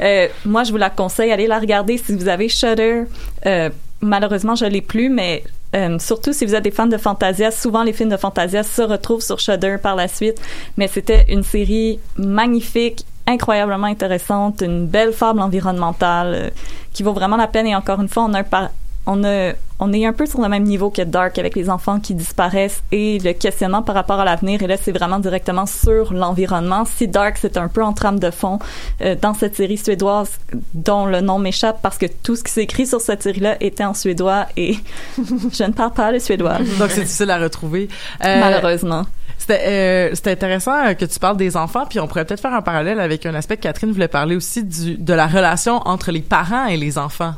[0.00, 3.04] Euh, moi, je vous la conseille, allez la regarder si vous avez Shudder.
[3.46, 3.70] Euh,
[4.00, 5.44] malheureusement, je l'ai plus, mais
[5.76, 8.82] euh, surtout si vous êtes des fans de Fantasia, souvent les films de Fantasia se
[8.82, 10.40] retrouvent sur Shudder par la suite.
[10.76, 16.52] Mais c'était une série magnifique, incroyablement intéressante, une belle fable environnementale
[16.92, 17.66] qui vaut vraiment la peine.
[17.66, 18.70] Et encore une fois, on a un par-
[19.06, 21.98] on, a, on est un peu sur le même niveau que Dark avec les enfants
[21.98, 24.62] qui disparaissent et le questionnement par rapport à l'avenir.
[24.62, 26.84] Et là, c'est vraiment directement sur l'environnement.
[26.84, 28.58] Si Dark, c'est un peu en trame de fond
[29.00, 30.38] euh, dans cette série suédoise
[30.74, 33.84] dont le nom m'échappe parce que tout ce qui s'est écrit sur cette série-là était
[33.84, 34.76] en suédois et
[35.18, 36.58] je ne parle pas le suédois.
[36.78, 37.88] Donc c'est difficile à retrouver.
[38.24, 39.04] Euh, Malheureusement.
[39.36, 43.00] C'était euh, intéressant que tu parles des enfants, puis on pourrait peut-être faire un parallèle
[43.00, 46.66] avec un aspect que Catherine voulait parler aussi du, de la relation entre les parents
[46.66, 47.34] et les enfants.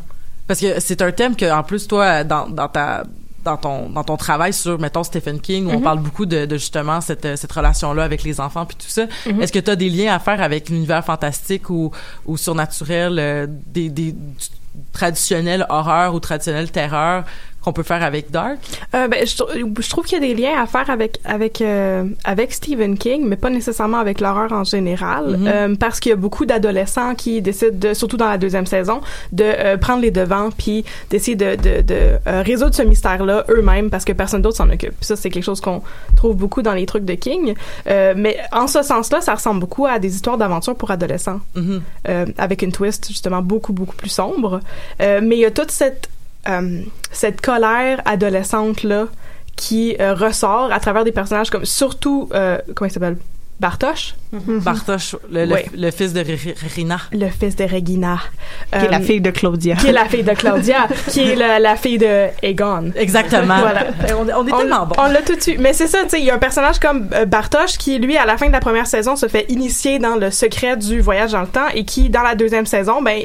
[0.46, 3.04] Parce que c'est un thème que, en plus, toi, dans, dans ta
[3.44, 5.82] dans ton dans ton travail sur mettons Stephen King où on Mhm.
[5.82, 9.04] parle beaucoup de, de justement cette cette relation là avec les enfants puis tout ça
[9.26, 9.42] Mhm.
[9.42, 11.90] est-ce que tu as des liens à faire avec l'univers fantastique ou
[12.24, 14.14] ou surnaturel euh, des des
[14.94, 17.24] traditionnels horreur ou traditionnelle terreur
[17.64, 18.58] qu'on peut faire avec Dark?
[18.94, 19.48] Euh, ben, je, trou-
[19.80, 23.24] je trouve qu'il y a des liens à faire avec avec euh, avec Stephen King,
[23.26, 25.46] mais pas nécessairement avec l'horreur en général, Mhm.
[25.48, 29.00] euh, parce qu'il y a beaucoup d'adolescents qui décident, de, surtout dans la deuxième saison,
[29.32, 34.12] de prendre les devants puis d'essayer de, de, de résoudre ce mystère-là eux-mêmes parce que
[34.12, 34.94] personne d'autre s'en occupe.
[35.00, 35.82] Ça, c'est quelque chose qu'on
[36.16, 37.54] trouve beaucoup dans les trucs de King.
[37.86, 41.82] Mais en ce sens-là, ça ressemble beaucoup à des histoires d'aventure pour adolescents Mhm.
[42.08, 44.60] euh, avec une twist justement beaucoup beaucoup plus sombre.
[45.00, 46.08] Mais il y a toute cette
[46.48, 46.80] euh,
[47.12, 49.06] cette colère adolescente là
[49.56, 53.16] qui euh, ressort à travers des personnages comme surtout euh, comment il s'appelle?
[53.60, 56.24] Bartosz, Bartosz, le, le- fils de
[56.74, 56.98] Rina.
[57.12, 58.18] le fils de Regina,
[58.72, 59.76] Qui est la fille de Claudia.
[59.76, 62.90] qui est la fille de Claudia, qui est la, la fille de Egon.
[62.96, 63.56] Exactement.
[63.60, 63.86] Voilà.
[64.18, 64.96] On, on est On- tellement bon.
[64.98, 65.60] On l'a tout de suite.
[65.60, 68.16] Mais c'est ça, tu sais, il y a un personnage comme euh, Bartosz qui, lui,
[68.16, 71.30] à la fin de la première saison, se fait initier dans le secret du voyage
[71.30, 73.22] dans le temps et qui, dans la deuxième saison, ben,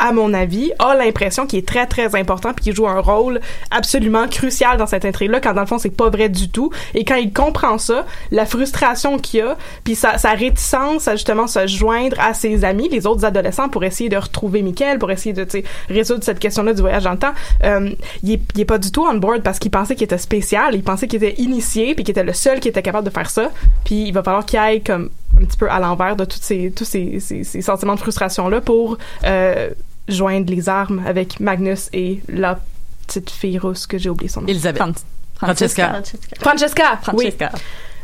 [0.00, 3.40] à mon avis, a l'impression qu'il est très, très important puis qu'il joue un rôle
[3.70, 6.70] absolument crucial dans cette intrigue-là, quand dans le fond, c'est pas vrai du tout.
[6.94, 11.46] Et quand il comprend ça, la frustration qu'il a, puis sa, sa réticence à justement
[11.46, 15.34] se joindre à ses amis, les autres adolescents, pour essayer de retrouver Michael, pour essayer
[15.34, 15.46] de,
[15.88, 17.34] résoudre cette question-là du voyage dans le temps,
[17.64, 17.90] euh,
[18.22, 21.08] il, est, pas du tout on board parce qu'il pensait qu'il était spécial, il pensait
[21.08, 23.50] qu'il était initié, puis qu'il était le seul qui était capable de faire ça.
[23.84, 25.10] Puis il va falloir qu'il aille comme
[25.40, 28.60] un petit peu à l'envers de tous ces, tous ces, ces, ces sentiments de frustration-là
[28.60, 29.70] pour euh,
[30.10, 32.58] joindre les armes avec Magnus et la
[33.06, 34.46] petite fille rousse que j'ai oublié son nom.
[34.48, 34.78] Elisabeth.
[34.82, 34.92] Fran-
[35.36, 36.02] Francesca.
[36.40, 36.98] Francesca.
[37.14, 37.30] Oui.
[37.32, 37.50] Francesca.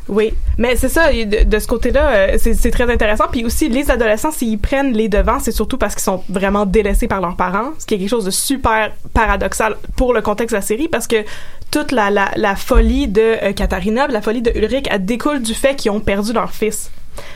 [0.08, 3.24] Oui, mais c'est ça, de, de ce côté-là, euh, c'est c'est très intéressant.
[3.30, 7.08] Puis aussi, les adolescents, s'ils prennent les devants, c'est surtout parce qu'ils sont vraiment délaissés
[7.08, 10.58] par leurs parents, ce qui est quelque chose de super paradoxal pour le contexte de
[10.58, 11.24] la série, parce que
[11.72, 15.54] toute la, la, la folie de euh, Katharina, la folie de Ulrich, elle découle du
[15.54, 16.92] fait qu'ils ont perdu leur fils.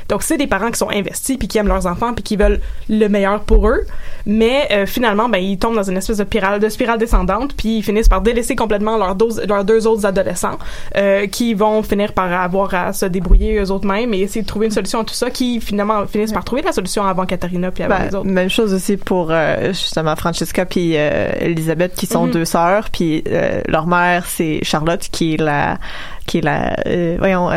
[0.08, 2.60] Donc, c'est des parents qui sont investis, puis qui aiment leurs enfants, puis qui veulent
[2.88, 3.82] le meilleur pour eux.
[4.26, 7.78] Mais euh, finalement, ben, ils tombent dans une espèce de spirale, de spirale descendante, puis
[7.78, 10.58] ils finissent par délaisser complètement leurs, dose- leurs deux autres adolescents,
[10.96, 14.46] euh, qui vont finir par avoir à se débrouiller eux autres mêmes et essayer de
[14.46, 17.70] trouver une solution à tout ça, qui finalement finissent par trouver la solution avant Katharina
[17.70, 18.26] puis avant Ben, les autres.
[18.26, 22.32] même chose aussi pour euh, justement Francesca puis Elisabeth qui sont Mhm.
[22.32, 23.24] deux sœurs puis
[23.68, 25.78] leur mère c'est Charlotte qui est la
[26.26, 26.76] qui est la
[27.18, 27.48] voyons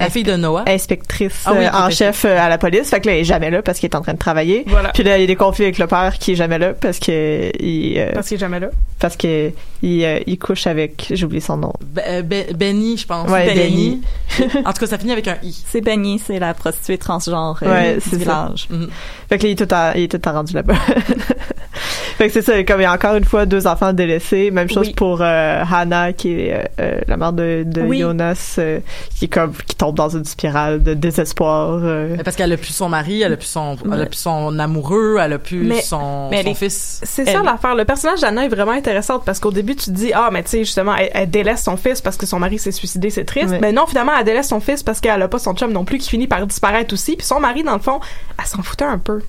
[0.00, 0.64] La fille de Noah.
[0.66, 3.24] inspectrice Ah oui, euh, en chef euh, à la police fait que là elle est
[3.24, 4.88] jamais là parce qu'il est en train de travailler Voilà.
[4.90, 6.98] puis là il y a des conflits avec le père qui est jamais là parce
[6.98, 8.68] que il euh, Parce qu'il est jamais là.
[8.98, 9.50] parce que
[9.82, 13.28] il, euh, il couche avec j'ai oublié son nom Be- Be- Benny, je pense.
[13.30, 14.02] Ouais, Benny.
[14.64, 15.56] en tout cas, ça finit avec un I.
[15.68, 18.16] C'est Benny, c'est la prostituée transgenre Ouais, du c'est ça.
[18.16, 18.66] village.
[18.70, 18.88] Mhm.
[19.28, 20.74] Fait que là, il est tout en, il est tout en rendu là-bas.
[22.18, 24.50] fait que c'est ça, comme il y a encore une fois deux enfants délaissés.
[24.50, 24.94] Même chose Oui.
[24.94, 26.70] pour euh, Hannah, qui est
[27.08, 28.00] la mère de, de Oui.
[28.00, 28.80] Jonas, euh,
[29.18, 31.80] qui est comme qui tombe dans une spirale de désespoir.
[31.82, 32.16] euh.
[32.24, 35.16] Parce qu'elle a plus son mari, elle a plus son, elle a plus son amoureux,
[35.20, 37.00] elle a plus Mais- son, mais son les- fils.
[37.04, 37.74] C'est ça l'affaire.
[37.74, 40.50] Le personnage d'Anna est vraiment intéressante parce qu'au début, tu te dis, ah, mais tu
[40.50, 43.50] sais, justement, elle, elle délaisse son fils parce que son mari s'est suicidé, c'est triste.
[43.50, 43.58] Ouais.
[43.60, 45.98] Mais non, finalement, elle délaisse son fils parce qu'elle a pas son chum non plus
[45.98, 47.16] qui finit par disparaître aussi.
[47.16, 48.00] Puis son mari, dans le fond,
[48.38, 49.20] elle s'en foutait un peu.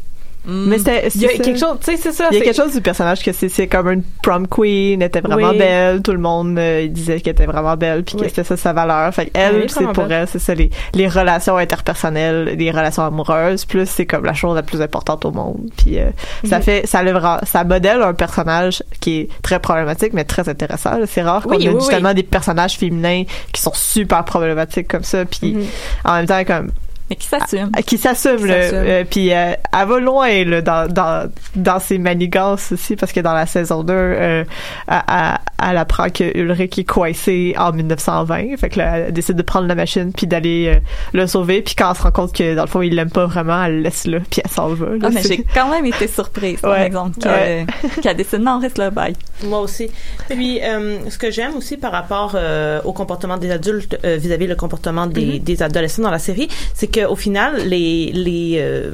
[0.45, 0.65] Mm.
[0.69, 1.43] Mais c'était, Il y a c'est ça.
[1.43, 2.27] quelque chose, tu sais, c'est ça.
[2.31, 5.07] Il y a quelque chose du personnage que c'est, c'est comme une prom queen, elle
[5.07, 5.57] était vraiment Oui.
[5.57, 8.73] belle, tout le monde euh, disait qu'elle était vraiment belle, puis que c'était ça sa
[8.73, 9.13] valeur.
[9.13, 10.11] Fait Elle elle, est c'est pour belle.
[10.23, 14.55] elle, c'est ça les, les relations interpersonnelles, les relations amoureuses, plus c'est comme la chose
[14.55, 15.69] la plus importante au monde.
[15.77, 16.09] Puis euh,
[16.43, 20.91] ça fait, ça le ça modèle un personnage qui est très problématique, mais très intéressant.
[21.05, 23.23] C'est rare qu'on ait justement des personnages féminins
[23.53, 25.65] qui sont super problématiques comme ça, puis Mhm.
[26.05, 26.71] en même temps comme
[27.11, 27.71] Mais qui s'assume.
[27.85, 28.77] qui s'assume Qui là, s'assume.
[28.79, 33.19] euh, puis euh, elle va loin là, dans, dans dans ses manigances aussi parce que
[33.19, 34.43] dans la saison 2 euh,
[34.87, 35.37] elle, elle-
[35.69, 39.67] elle apprend que Ulrich est coincé en 1920 fait que là, elle décide de prendre
[39.67, 40.79] la machine puis d'aller euh,
[41.13, 43.25] le sauver puis quand elle se rend compte que dans le fond il l'aime pas
[43.27, 44.95] vraiment elle le laisse là puis elle s'en va là.
[45.03, 46.85] Ah, mais j'ai quand même été surprise, par Ouais.
[46.87, 47.65] exemple, qu'elle Ouais.
[48.01, 49.13] qu'elle décide, non, reste là, bye.
[49.43, 49.89] Moi aussi.
[50.29, 54.47] Puis, euh, ce que j'aime aussi par rapport euh, au comportement des adultes euh, vis-à-vis
[54.47, 58.91] le comportement des, des adolescents dans la série, c'est qu'au final, les les euh,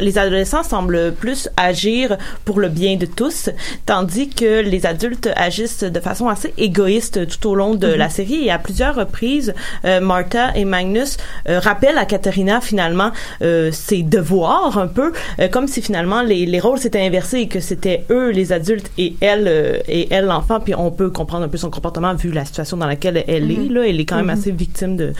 [0.00, 3.50] les adolescents semblent plus agir pour le bien de tous,
[3.86, 8.46] tandis que les adultes agissent de façon assez égoïste tout au long de la série.
[8.46, 11.16] Et à plusieurs reprises, euh, Martha et Magnus
[11.48, 15.12] euh, rappellent à Katharina finalement ses devoirs un peu,
[15.50, 19.14] comme si finalement les, les rôles s'étaient inversés et que c'était eux les adultes et
[19.20, 20.60] elle et elle l'enfant.
[20.60, 23.68] Puis on peut comprendre un peu son comportement vu la situation dans laquelle elle est.
[23.70, 25.12] Là, elle est quand même assez victime de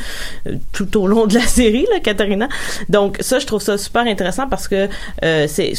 [0.72, 1.87] tout au long de la série.
[1.92, 2.29] Là, Katharina
[2.88, 4.88] Donc ça, je trouve ça super intéressant parce que
[5.24, 5.72] euh, c'est,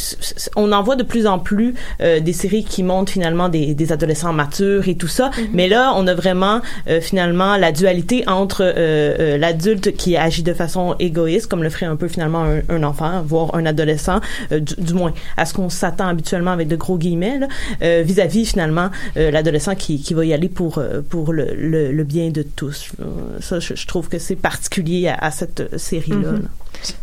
[0.55, 3.91] on en voit de plus en plus euh, des séries qui montrent finalement des, des
[3.91, 5.31] adolescents matures et tout ça.
[5.53, 8.73] Mais là, on a vraiment euh, finalement la dualité entre euh,
[9.19, 12.83] euh, l'adulte qui agit de façon égoïste, comme le ferait un peu finalement un, un
[12.83, 14.19] enfant, voire un adolescent,
[14.51, 17.39] euh, du, du moins à ce qu'on s'attend habituellement avec de gros guillemets,
[17.81, 22.03] euh, vis-à-vis finalement euh, l'adolescent qui, qui va y aller pour pour le, le, le
[22.03, 22.91] bien de tous.
[23.39, 26.33] Ça, je, je trouve que c'est particulier à, à cette série là.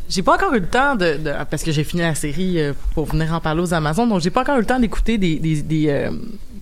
[0.09, 2.72] J'ai pas encore eu le temps de, de- parce que j'ai fini la série euh,
[2.95, 5.36] pour venir en parler aux Amazon, donc j'ai pas encore eu le temps d'écouter des
[5.39, 6.11] des des, euh,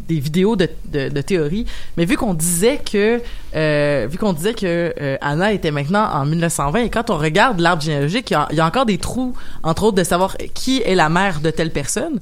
[0.08, 1.64] des vidéos de, de, de théorie.
[1.96, 3.20] Mais vu qu'on disait que
[3.54, 7.58] euh, vu qu'on disait que euh, Anna était maintenant en 1920 et quand on regarde
[7.60, 10.36] l'arbre généalogique, il y, a, il y a encore des trous entre autres de savoir
[10.54, 12.18] qui est la mère de telle personne.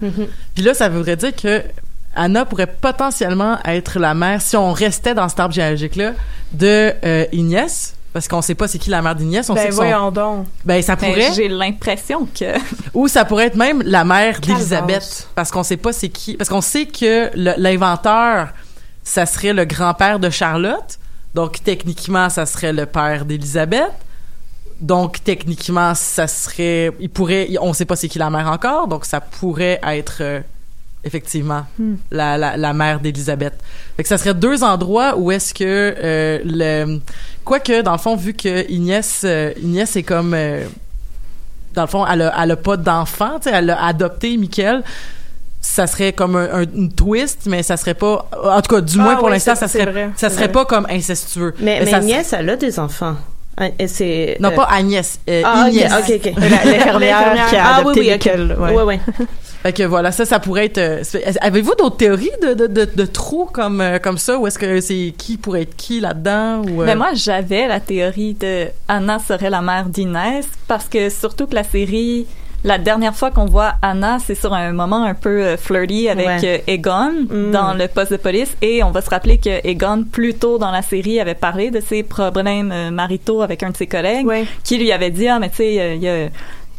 [0.54, 1.62] Puis là, ça voudrait dire que
[2.14, 6.12] Anna pourrait potentiellement être la mère, si on restait dans cet arbre généalogique-là,
[6.52, 7.94] de euh, Inès.
[8.14, 9.16] Parce qu'on sait pas c'est qui la mère.
[9.18, 10.46] On sait Ben son- voyons donc.
[10.64, 11.32] Ben, ça Ben, pourrait.
[11.34, 12.44] J'ai l'impression que.
[12.94, 15.28] Ou ça pourrait être même la mère d'Élisabeth.
[15.34, 16.36] Parce qu'on sait pas c'est qui.
[16.36, 18.50] Parce qu'on sait que l'inventeur,
[19.02, 20.98] ça serait le grand-père de Charlotte.
[21.34, 23.90] Donc, techniquement, ça serait le père d'Élisabeth.
[24.80, 26.92] Donc, techniquement, ça serait.
[27.00, 27.48] Il pourrait.
[27.60, 28.86] On sait pas c'est qui la mère encore.
[28.86, 30.22] Donc, ça pourrait être.
[31.04, 31.64] Euh, effectivement,
[32.10, 33.54] la, la, la mère d'Élisabeth.
[33.96, 36.98] Fait que ça serait deux endroits où est-ce que euh, le
[37.44, 40.64] quoique dans le fond vu que Inès euh, Inès est comme euh,
[41.74, 44.82] dans le fond elle a, elle a pas d'enfant, tu sais, elle a adopté Michael.
[45.60, 48.28] Ça serait comme un, un- une twist, mais ça serait pas.
[48.44, 50.66] En tout cas, du moins Ah pour oui, l'instant, ça serait, vrai, ça serait pas
[50.66, 51.54] comme incestueux.
[51.58, 53.16] Mais, mais ça- Agnès, elle a des enfants.
[53.56, 55.92] Ah, et C'est non euh, pas Agnès, euh, Ah, ok, Inès.
[55.92, 56.32] ok, ok.
[56.36, 58.72] La- L'infirmière qui a Ah, adopté oui, oui, ouais.
[58.74, 59.00] Ouais, ouais.
[59.64, 60.76] Fait que voilà, ça, ça pourrait être.
[60.78, 61.02] euh,
[61.40, 64.78] Avez-vous d'autres théories de, de, de, de trous comme euh, comme ça, ou est-ce que
[64.82, 69.18] c'est qui pourrait être qui là-dedans ou euh, Mais moi, j'avais la théorie de Anna
[69.18, 72.26] serait la mère d'Inès parce que surtout que la série,
[72.62, 76.64] la dernière fois qu'on voit Anna, c'est sur un moment un peu flirty avec Ouais.
[76.66, 77.50] Egon Mm.
[77.50, 80.70] dans le poste de police et on va se rappeler que Egon plus tôt dans
[80.72, 84.44] la série avait parlé de ses problèmes maritaux avec un de ses collègues Ouais.
[84.62, 86.28] qui lui avait dit ah mais tu sais il y a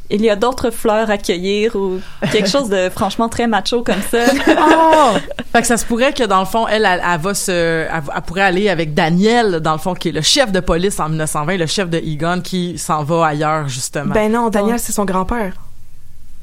[0.10, 1.99] il y a d'autres fleurs à cueillir ou
[2.32, 4.26] quelque chose de franchement très macho comme ça.
[4.58, 5.18] Oh!
[5.51, 7.89] fait que ça se pourrait que dans le fond, elle, elle, elle va se, elle,
[8.16, 11.10] elle pourrait aller avec Daniel, dans le fond, qui est le chef de police en
[11.10, 14.14] 1920, le chef de Egon, qui s'en va ailleurs justement.
[14.14, 15.53] Ben non, Daniel, c'est son grand-père.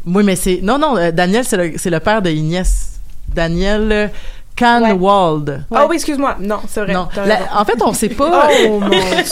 [0.07, 3.01] oui, mais c'est non, non, euh, Daniel, c'est le, c'est le père de Inès.
[3.29, 4.11] Daniel
[4.57, 5.65] Canwald.
[5.75, 6.37] Ah oui, excuse-moi.
[6.41, 6.93] Non, c'est vrai.
[6.93, 8.49] Non, la- en fait, on sait pas.
[8.67, 8.89] Oh mon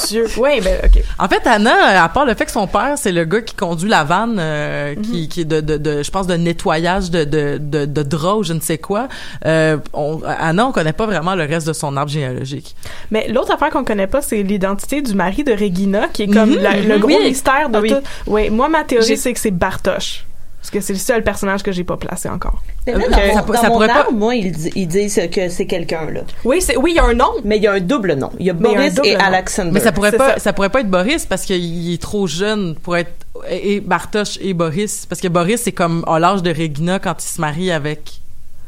[0.09, 0.27] dieu.
[0.39, 1.03] Oui, ben ok.
[1.19, 3.89] En fait, Anna, à part le fait que son père, c'est le gars qui conduit
[3.89, 7.59] la vanne, euh, qui, qui est de, de, de, je pense, de nettoyage de, de,
[7.61, 9.09] de, de draps je ne sais quoi.
[9.47, 12.75] Euh, on, Anna, on connaît pas vraiment le reste de son arbre généalogique.
[13.11, 16.51] Mais l'autre affaire qu'on connaît pas, c'est l'identité du mari de Regina, qui est comme
[16.51, 17.01] Mhm, la- le mhm.
[17.01, 17.25] gros Oui.
[17.25, 17.91] mystère de Ah oui.
[17.91, 18.01] tout.
[18.27, 20.25] Oui, moi, ma théorie, c'est que c'est Bartosz.
[20.61, 22.63] Parce que c'est le seul personnage que j'ai pas placé encore.
[22.87, 24.87] Mais là, dans mon, Ça- dans ça mon pourrait pas- arbre, moi, ils, di- ils
[24.87, 26.21] disent que c'est quelqu'un, là.
[26.45, 27.31] Oui, c'est, oui, il y a un nom.
[27.45, 28.31] Mais il y a un double nom.
[28.39, 29.21] Il y a Mais il y a un Boris et nom.
[29.25, 29.71] Alexander.
[29.73, 30.39] Mais ça pourrait pas, ça.
[30.39, 30.53] ça.
[30.53, 33.11] pourrait pas être Boris parce qu'il est trop jeune pour être
[33.49, 37.29] et Bartosz et Boris parce que Boris c'est comme à l'âge de Regina quand il
[37.29, 38.21] se marie avec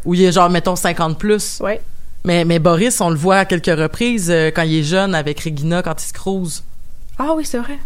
[0.07, 1.61] où il est genre mettons 50 plus.
[2.24, 5.40] Mais mais Boris on le voit à quelques reprises euh, quand il est jeune avec
[5.40, 6.64] Regina quand il se crouse.
[7.18, 7.78] Ah oui, c'est vrai.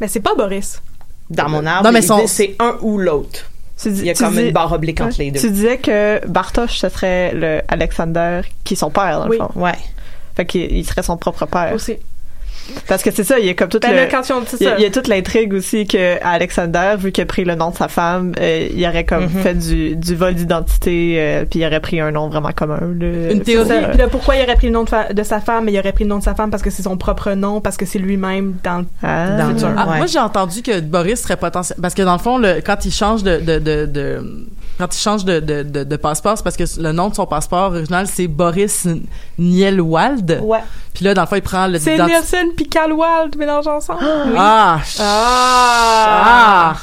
[0.00, 0.82] Mais c'est pas Boris.
[1.30, 3.50] Dans mon arbre, Non, mais son- c'est un ou l'autre.
[3.86, 5.40] Il y a comme dis- une barre oblique entre les deux.
[5.40, 9.38] Tu disais que Bartosz, ce serait le Alexander qui est son père, dans Oui.
[9.38, 9.50] le fond.
[9.60, 9.72] Ouais.
[10.36, 11.72] Fait qu'il il serait son propre père.
[11.74, 11.96] Aussi.
[12.88, 14.10] Parce que c'est ça, il y a comme tout Ben le...
[14.10, 14.28] quand dit
[14.60, 14.76] Il y, a, ça.
[14.78, 17.76] il y a toute l'intrigue aussi que Alexander, vu qu'il a pris le nom de
[17.76, 19.42] sa femme, euh, il aurait comme Mhm.
[19.42, 22.78] fait du, du vol d'identité, euh, puis il aurait pris un nom vraiment commun.
[22.80, 23.32] là.
[23.32, 23.68] Une théorie.
[23.68, 23.88] ça.
[23.88, 25.92] Puis là, pourquoi il aurait pris le nom de, de sa femme, mais il aurait
[25.92, 27.98] pris le nom de sa femme parce que c'est son propre nom, parce que c'est
[27.98, 28.84] lui-même dans le...
[29.02, 29.36] Ah.
[29.38, 29.68] Dans le futur.
[29.76, 29.96] Ah, Ouais.
[29.98, 32.92] Moi j'ai entendu que Boris serait potentiel parce que dans le fond le, quand il
[32.92, 34.46] change de, de, de, de-
[34.78, 37.26] quand il change de, de, de, de passeport, c'est parce que le nom de son
[37.26, 38.86] passeport original c'est Boris
[39.38, 40.40] Nielwald.
[40.42, 40.60] Ouais.
[40.92, 44.04] Puis là dans le fond il prend le C'est Nielsen puis Calwald mélangés ensemble.
[44.36, 46.72] Ah, Ah!
[46.74, 46.76] ah.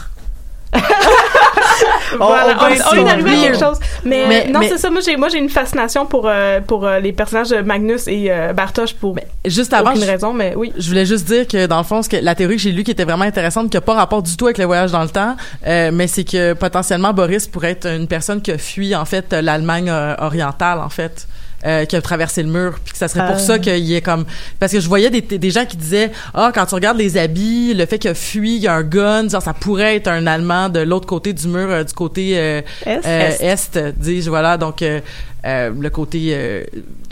[2.17, 2.63] Voilà, on
[2.97, 3.79] on, on est arrivé à quelque chose.
[4.03, 4.89] Mais, Mais- non, mais- c'est ça.
[4.89, 8.27] Moi, j'ai, moi, j'ai une fascination pour, euh, pour euh, les personnages de Magnus et
[8.29, 10.73] euh, Bartosz pour Juste avant, aucune je, raison, mais oui.
[10.77, 12.83] je voulais juste dire que dans le fond, ce que, la théorie que j'ai lue
[12.83, 15.09] qui était vraiment intéressante, qui a pas rapport du tout avec le voyage dans le
[15.09, 15.35] temps,
[15.67, 19.33] euh, mais c'est que potentiellement Boris pourrait être une personne qui a fui en fait
[19.33, 21.27] l'Allemagne orientale en fait.
[21.65, 23.39] Euh, qui a traversé le mur puis que ça serait pour Ah.
[23.39, 24.25] ça qu'il est comme
[24.59, 27.73] parce que je voyais des, des gens qui disaient ah quand tu regardes les habits
[27.73, 30.25] le fait qu'il a fui il y a un gun genre ça pourrait être un
[30.27, 33.05] allemand de l'autre côté du mur euh, du côté euh, Est?
[33.05, 34.83] euh, est, dis-je voilà donc
[35.43, 36.63] le côté euh,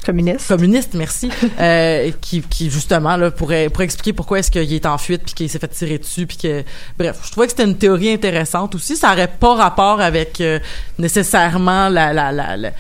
[0.06, 0.48] communiste.
[0.48, 1.30] Communiste, merci.
[1.60, 5.34] euh, qui, qui justement là pourrait pourrait expliquer pourquoi est-ce qu'il est en fuite puis
[5.34, 6.64] qu'il s'est fait tirer dessus puis que
[6.98, 8.96] bref, je trouvais que c'était une théorie intéressante aussi.
[8.96, 10.60] Ça aurait pas rapport avec euh,
[11.00, 12.72] nécessairement la la, la, la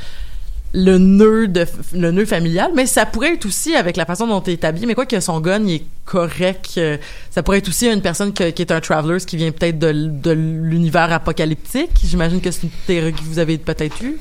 [0.74, 1.65] le nœud de
[1.95, 4.86] le nœud familial mais ça pourrait être aussi avec la façon dont il est habillé
[4.86, 6.97] mais quoi que son gun il est correct euh,
[7.32, 9.91] ça pourrait être aussi une personne que- qui est un traveler qui vient peut-être de,
[9.91, 14.17] de l'univers apocalyptique j'imagine que c'est une théorie que vous avez peut-être eue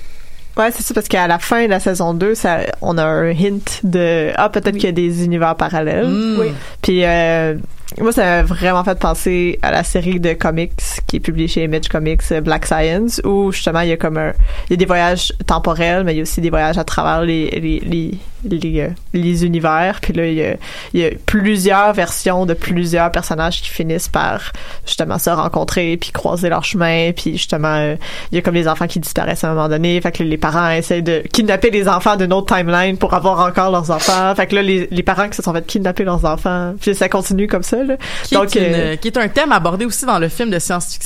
[0.57, 3.30] Ouais, c'est ça, parce qu'à la fin de la saison 2, ça, on a un
[3.30, 6.09] hint de, ah, peut-être qu'il y a des univers parallèles.
[6.09, 6.36] Mm.
[6.40, 6.46] Oui.
[6.82, 7.55] Puis, euh,
[8.01, 10.72] moi, ça m'a vraiment fait penser à la série de comics
[11.09, 14.16] qui est publiée chez Image Comics, euh, Black Science, où justement, il y a comme
[14.18, 14.32] un,
[14.68, 17.22] il y a des voyages temporels, mais il y a aussi des voyages à travers
[17.22, 19.98] les, les, les, les, euh, les univers.
[20.00, 20.54] Puis là, il y, a,
[20.92, 24.52] il y a plusieurs versions de plusieurs personnages qui finissent par,
[24.86, 27.96] justement, se rencontrer, puis croiser leur chemin, puis justement, euh,
[28.30, 29.98] il y a comme les enfants qui disparaissent à un moment donné.
[30.02, 33.70] Fait que les parents essaient de kidnapper les enfants d'une autre timeline pour avoir encore
[33.70, 34.34] leurs enfants.
[34.34, 37.09] Fait que là, les, les parents qui se sont fait kidnapper leurs enfants, puis ça
[37.09, 37.96] continue comme ça, là.
[38.24, 40.59] qui, Donc, est une- euh, qui est un thème abordé aussi dans le film de
[40.59, 40.97] science-fiction.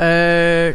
[0.00, 0.72] Euh,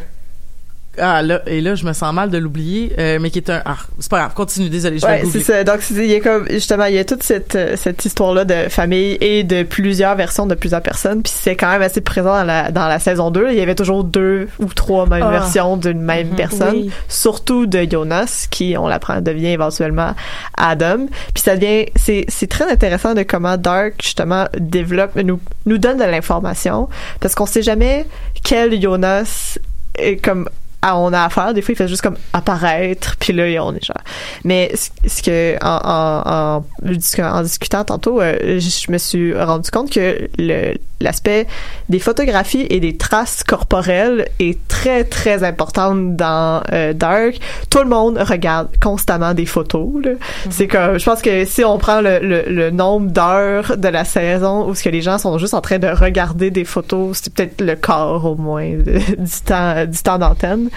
[1.00, 3.62] ah là et là je me sens mal de l'oublier, euh, mais qui est un.
[3.66, 4.70] Ah, c'est pas grave, continue.
[4.70, 5.64] Désolé, je vais Ouais, le c'est ça.
[5.64, 8.44] Donc, c'est- il y a comme, justement, il y a toute cette, euh, cette histoire-là
[8.46, 11.24] de famille et de plusieurs versions de plusieurs personnes.
[11.24, 13.50] Puis c'est quand même assez présent dans la, dans la saison 2.
[13.52, 15.32] Il y avait toujours deux ou trois mêmes Ah.
[15.32, 16.76] versions d'une même personne.
[16.76, 16.92] Oui.
[17.08, 20.14] Surtout de Jonas, qui, on l'apprend, devient éventuellement
[20.58, 21.08] Adam.
[21.34, 25.98] Puis ça devient, c'est, c'est très intéressant de comment Dark, justement, développe, nous, nous donne
[25.98, 26.90] de l'information.
[27.20, 28.06] Parce qu'on sait jamais
[28.44, 29.58] quel Jonas
[29.98, 30.50] est comme,
[30.82, 31.54] à on a affaire.
[31.54, 33.98] Des fois, il fait juste comme apparaître, puis là, on est genre.
[34.44, 39.92] Mais ce, que, en, en, en, en discutant tantôt, euh, je me suis rendu compte
[39.92, 41.48] que le, l'aspect
[41.90, 47.36] des photographies et des traces corporelles est très, très important dans euh, Dark.
[47.70, 49.90] Tout le monde regarde constamment des photos.
[50.04, 50.12] là.
[50.50, 54.06] C'est comme, je pense que si on prend le, le, le nombre d'heures de la
[54.06, 57.34] saison où ce que les gens sont juste en train de regarder des photos, c'est
[57.34, 60.70] peut-être le quart au moins de- du temps, du temps d'antenne.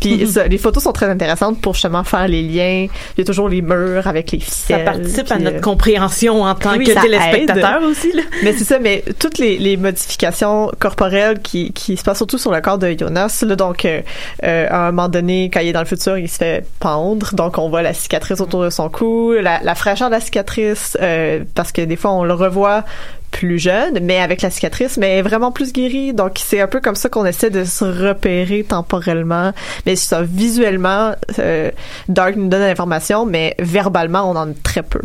[0.00, 2.86] Puis ça, les photos sont très intéressantes pour justement faire les liens.
[3.16, 4.78] Il y a toujours les murs avec les ficelles.
[4.78, 7.88] Ça participe à notre euh, compréhension en tant oui, que téléspectateur aide.
[7.88, 8.12] aussi.
[8.12, 8.22] Là.
[8.42, 12.60] mais c'est ça, mais toutes les, les modifications corporelles qui, se passent surtout sur le
[12.60, 14.02] corps de Jonas, là, donc euh,
[14.44, 17.34] euh, à un moment donné, quand il est dans le futur, il se fait pendre,
[17.34, 20.96] donc on voit la cicatrice autour de son cou, la, la fraîcheur de la cicatrice,
[21.00, 22.84] euh, parce que des fois on le revoit
[23.30, 26.12] plus jeune, mais avec la cicatrice, mais vraiment plus guéri.
[26.12, 29.52] Donc c'est un peu comme ça qu'on essaie de se repérer temporellement.
[29.86, 31.70] Mais ça, visuellement, euh,
[32.08, 35.00] Dark nous donne l'information, mais verbalement, on en a très peu.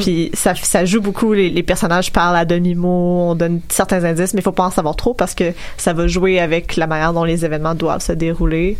[0.00, 1.32] Puis ça, ça joue beaucoup.
[1.32, 4.70] Les, les personnages parlent à demi-mot, on donne certains indices, mais il faut pas en
[4.70, 8.12] savoir trop parce que ça va jouer avec la manière dont les événements doivent se
[8.12, 8.76] dérouler.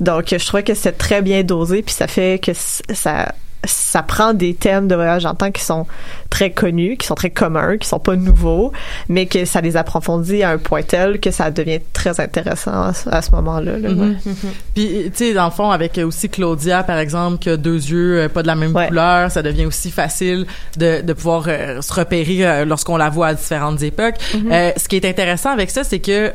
[0.00, 3.32] Donc je trouvais que c'est très bien dosé, puis ça fait que ça
[3.66, 5.86] ça prend des thèmes de voyage en temps qui sont
[6.30, 8.72] très connus, qui sont très communs, qui sont pas nouveaux,
[9.08, 13.22] mais que ça les approfondit à un point tel que ça devient très intéressant à,
[13.22, 13.78] ce- moment-là.
[13.78, 13.88] là.
[13.90, 14.16] Mhm.
[14.74, 18.18] Puis, tu sais, dans le fond, avec aussi Claudia, par exemple, qui a deux yeux
[18.20, 20.46] euh, pas de la même couleur, ça devient aussi facile
[20.76, 24.16] de, de pouvoir euh, se repérer euh, lorsqu'on la voit à différentes époques.
[24.34, 24.52] Mhm.
[24.52, 26.32] Euh, ce qui est intéressant avec ça, c'est que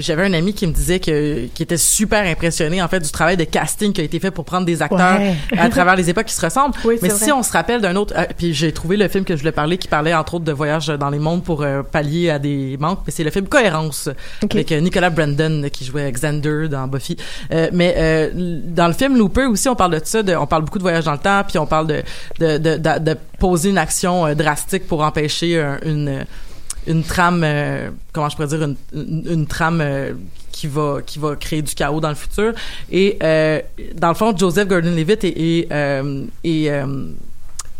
[0.00, 3.36] j'avais un ami qui me disait que qui était super impressionné, en fait, du travail
[3.36, 5.34] de casting qui a été fait pour prendre des acteurs Ouais.
[5.58, 6.74] à travers les époques qui se ressemblent.
[6.84, 7.32] Oui, Mais si vrai.
[7.32, 8.14] on se rappelle d'un autre...
[8.16, 10.52] euh, puis j'ai trouvé le film que je voulais parler qui parlait, entre autres, de
[10.52, 13.00] voyage dans les mondes pour euh, pallier à des manques.
[13.06, 14.08] Mais c'est le film Cohérence
[14.42, 17.16] avec euh, Nicolas Brandon qui jouait Xander dans Buffy.
[17.72, 20.22] Mais dans le film Looper aussi, on parle de ça.
[20.22, 22.02] De, on parle beaucoup de voyage dans le temps, puis on parle de
[22.38, 26.24] de, de, de, de poser une action drastique pour empêcher un- une
[26.88, 30.12] une trame, euh, comment je pourrais dire, une, une, une trame euh,
[30.50, 32.52] qui va qui va créer du chaos dans le futur.
[32.90, 33.60] Et euh,
[33.94, 36.86] dans le fond, Joseph Gordon-Levitt et et, euh, et euh,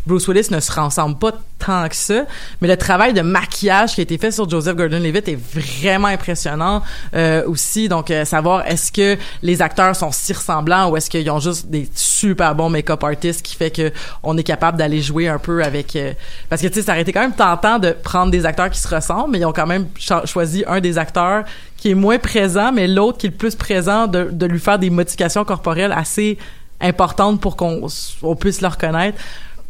[0.09, 2.23] Bruce Willis ne se ressemblent pas tant que ça,
[2.61, 6.81] mais le travail de maquillage qui a été fait sur Joseph Gordon-Levitt est vraiment impressionnant
[7.13, 7.87] euh, aussi.
[7.87, 11.67] Donc, euh, savoir est-ce que les acteurs sont si ressemblants ou est-ce qu'ils ont juste
[11.67, 13.91] des super bons make-up artists qui fait que
[14.23, 15.95] on est capable d'aller jouer un peu avec...
[15.95, 16.13] euh,
[16.49, 18.79] parce que, tu sais, ça aurait été quand même tentant de prendre des acteurs qui
[18.79, 21.43] se ressemblent, mais ils ont quand même cho- choisi un des acteurs
[21.77, 24.79] qui est moins présent, mais l'autre qui est le plus présent, de, de lui faire
[24.79, 26.37] des modifications corporelles assez
[26.81, 27.87] importantes pour qu'on
[28.23, 29.17] on puisse le reconnaître.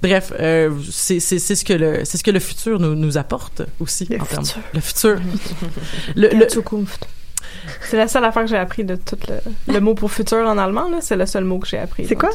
[0.02, 3.18] Bref, euh, c'est c'est c'est ce que le c'est ce que le futur nous nous
[3.18, 5.20] apporte aussi en termes le futur.
[6.16, 6.48] le, le-
[7.90, 10.58] C'est la seule affaire que j'ai appris de tout le, le mot pour futur en
[10.58, 11.00] allemand, là.
[11.02, 12.06] C'est le seul mot que j'ai appris.
[12.08, 12.30] C'est quoi,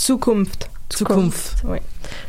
[0.00, 0.70] Zukunft.
[0.96, 1.56] Zukunft.
[1.64, 1.78] Oui.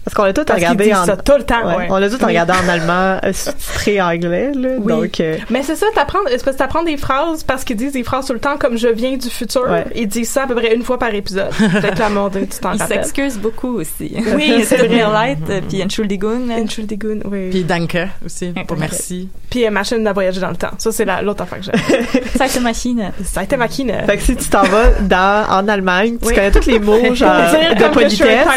[0.03, 1.87] Parce qu'on l'a tout regardé en ça tout le temps, ouais.
[1.89, 2.25] On l'a tout Oui.
[2.25, 4.69] regardé en allemand, euh, sous-titré anglais, là.
[4.79, 4.91] Oui.
[4.93, 8.03] Donc, euh, Mais c'est ça, t'apprends, parce que t'apprends des phrases parce qu'ils disent des
[8.03, 9.69] phrases tout le temps comme je viens du futur.
[9.69, 9.85] Ouais.
[9.95, 11.49] Ils disent ça à peu près une fois par épisode.
[11.59, 12.97] Peut-être la monde, tu t'en Il rappelles.
[13.03, 14.15] s'excuse beaucoup aussi.
[14.35, 16.49] Oui, c'est mir leid, euh, puis Entschuldigung.
[16.51, 17.49] Entschuldigung, oui.
[17.51, 19.29] Puis Danke aussi, pour merci.
[19.49, 20.71] Puis euh, machine à voyager dans le temps.
[20.77, 22.21] Ça, c'est la- l'autre affaire que j'aime.
[22.35, 23.11] Ça, c'est machine.
[23.23, 23.91] Ça a été machine.
[24.05, 26.33] fait que si tu t'en vas dans, en Allemagne, tu Oui.
[26.35, 28.47] connais tous les mots, genre, Dire de politesse,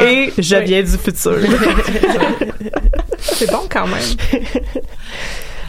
[0.00, 0.68] et je Oui.
[0.68, 1.36] viens du futur.
[3.18, 4.42] C'est bon quand même.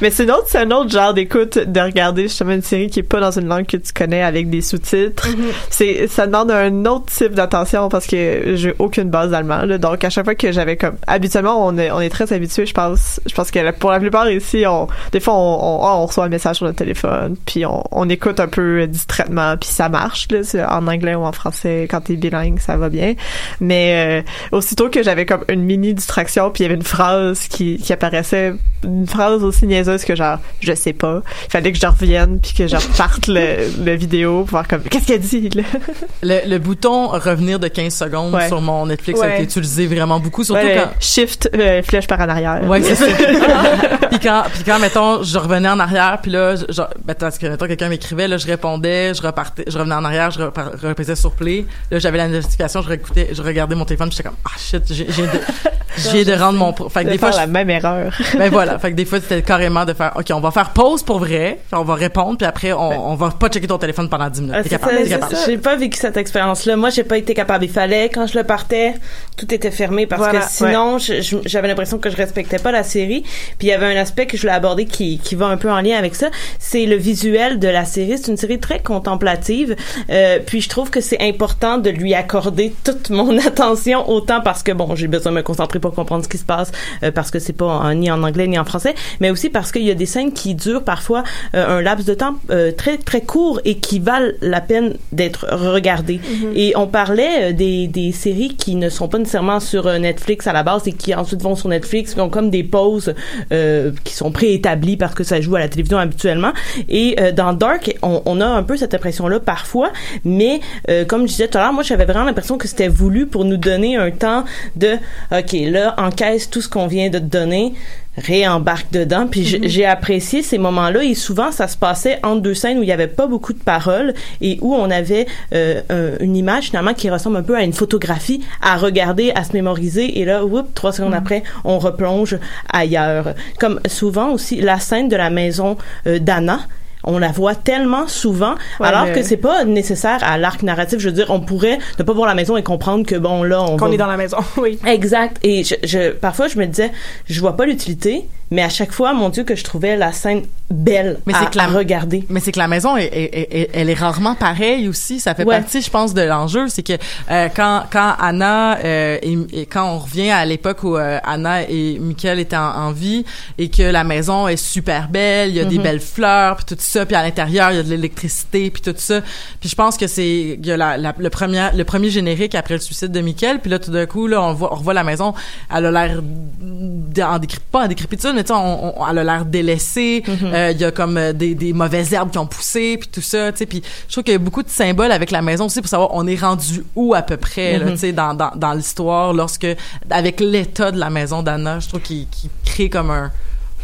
[0.02, 3.00] Mais c'est un autre, c'est un autre genre d'écoute de regarder justement une série qui
[3.00, 5.28] est pas dans une langue que tu connais avec des sous-titres.
[5.70, 9.78] C'est, ça demande un autre type d'attention parce que j'ai aucune base d'allemand, là.
[9.78, 12.74] Donc, à chaque fois que j'avais comme, habituellement, on est, on est très habitué, je
[12.74, 16.06] pense, je pense que pour la plupart ici, on, des fois, on, on, ah, on
[16.06, 19.90] reçoit un message sur notre téléphone, puis on, on écoute un peu distraitement, puis ça
[19.90, 23.14] marche, là, en anglais ou en français, quand t'es bilingue, ça va bien.
[23.60, 27.48] Mais, euh, aussitôt que j'avais comme une mini distraction, puis il y avait une phrase
[27.48, 31.22] qui, qui apparaissait, une phrase aussi niaiseuse que genre, je sais pas.
[31.48, 34.82] Il fallait que je revienne, puis que je reparte le, le vidéo pour voir comme,
[34.82, 35.64] qu'est-ce qu'elle dit, là?
[36.24, 38.48] Le, le bouton revenir de 15 secondes Ouais.
[38.48, 39.34] sur mon Netflix a Ouais.
[39.36, 40.90] été utilisé vraiment beaucoup, surtout Ouais, quand...
[41.00, 42.62] Shift, euh, flèche par en arrière.
[42.66, 43.06] Ouais, c'est ça.
[44.10, 46.64] puis quand, puis quand, mettons, je revenais en arrière, puis là, je-
[47.04, 50.32] ben, parce que, mettons, quelqu'un m'écrivait, là, je répondais, je repartais, je revenais en arrière,
[50.32, 51.66] je repassais sur play.
[51.92, 55.08] Là, j'avais la notification, je réécoutais, je regardais mon téléphone, j'étais comme, ah, shit, j'ai,
[55.10, 55.40] j'ai de,
[55.98, 58.14] j'ai de rendre mon, fait que De des fois, la même erreur.
[58.38, 61.04] ben voilà, fait que des fois c'était carrément de faire OK, on va faire pause
[61.04, 64.10] pour vrai, puis on va répondre puis après on, on va pas checker ton téléphone
[64.10, 64.56] pendant 10 minutes.
[64.58, 65.36] Ah, T'es c'est capable, ça, t'es c'est capable.
[65.36, 65.46] ça.
[65.48, 66.76] J'ai pas vécu cette expérience-là.
[66.76, 67.66] Moi, j'ai pas été capable.
[67.66, 68.94] Il fallait, quand je le partais,
[69.38, 72.84] tout était fermé parce Voilà, que sinon, je- j'avais l'impression que je respectais pas la
[72.84, 73.22] série.
[73.58, 75.72] Puis il y avait un aspect que je voulais aborder qui, qui va un peu
[75.72, 76.28] en lien avec ça.
[76.60, 78.18] C'est le visuel de la série.
[78.18, 79.76] C'est une série très contemplative.
[80.10, 84.64] Euh, puis je trouve que c'est important de lui accorder toute mon attention autant parce
[84.64, 86.72] que bon, j'ai besoin de me concentrer pour comprendre ce qui se passe
[87.04, 89.63] euh, parce que c'est pas en- ni en anglais ni en français, mais aussi parce
[89.72, 91.24] qu'il y a des scènes qui durent parfois
[91.56, 95.48] euh, un laps de temps euh, très très court et qui valent la peine d'être
[95.52, 96.20] regardées.
[96.56, 100.48] Et on parlait euh, des, des séries qui ne sont pas nécessairement sur euh, Netflix
[100.48, 103.14] à la base et qui ensuite vont sur Netflix, qui ont comme des pauses
[103.52, 106.52] euh, qui sont préétablies parce que ça joue à la télévision habituellement.
[106.90, 109.92] Et euh, dans Dark, on, on a un peu cette impression-là parfois,
[110.26, 110.60] mais
[110.90, 113.46] euh, comme je disais tout à l'heure, moi j'avais vraiment l'impression que c'était voulu pour
[113.46, 114.44] nous donner un temps
[114.76, 114.94] de
[115.32, 117.74] OK, là, encaisse tout ce qu'on vient de te donner
[118.18, 119.28] réembarque dedans.
[119.30, 122.84] Puis j- j'ai apprécié ces moments-là et souvent ça se passait entre deux scènes où
[122.84, 126.66] il y avait pas beaucoup de paroles et où on avait euh, un- une image
[126.66, 130.20] finalement qui ressemble un peu à une photographie à regarder à se mémoriser.
[130.20, 132.38] Et là whoop, trois secondes après on replonge
[132.72, 133.34] ailleurs.
[133.60, 136.60] Comme souvent aussi la scène de la maison euh, d'Anna
[137.04, 141.00] on la voit tellement souvent, Ouais, alors mais- que c'est pas nécessaire à l'arc narratif.
[141.00, 143.62] Je veux dire, on pourrait ne pas voir la maison et comprendre que bon là,
[143.64, 144.80] on Qu'on va est dans la maison, oui.
[144.86, 145.38] Exact.
[145.44, 146.92] Et je, je, parfois, je me disais,
[147.26, 150.44] je vois pas l'utilité, mais à chaque fois, mon Dieu, que je trouvais la scène
[150.70, 152.24] belle Mais à, c'est que la- à regarder.
[152.30, 155.20] Mais c'est que la maison, est, est- est- elle est rarement pareille aussi.
[155.20, 155.60] Ça fait Ouais.
[155.60, 156.68] partie, je pense, de l'enjeu.
[156.70, 156.94] C'est que
[157.30, 161.64] euh, quand quand Anna euh, et, et quand on revient à l'époque où euh, Anna
[161.70, 163.24] et Michael étaient en, en vie
[163.58, 165.84] et que la maison est super belle, il y a des Mhm.
[165.84, 168.96] belles fleurs puis tout ça, puis à l'intérieur il y a de l'électricité puis tout
[168.98, 169.22] ça.
[169.60, 172.56] Puis je pense que c'est il y a la, la- le premier le premier générique
[172.56, 174.94] après le suicide de Michael, puis là tout d'un coup là on voit on revoit
[174.94, 175.34] la maison,
[175.76, 177.40] elle a l'air en
[177.72, 180.24] pas en décrépitude, mais tu sais on, on- elle a l'air délaissée.
[180.28, 180.38] Mhm.
[180.54, 183.22] Euh, il y a comme euh, des, des mauvaises herbes qui ont poussé puis tout
[183.22, 185.66] ça tu sais puis je trouve qu'il y a beaucoup de symboles avec la maison
[185.66, 187.92] aussi pour savoir on est rendu où à peu près Mhm.
[187.92, 189.68] tu sais dans, dans, dans l'histoire lorsque
[190.10, 192.28] avec l'état de la maison d'Anna je trouve qu'il
[192.66, 193.32] crée comme un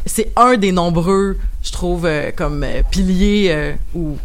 [0.06, 4.18] c'est un des nombreux je trouve euh, comme piliers ou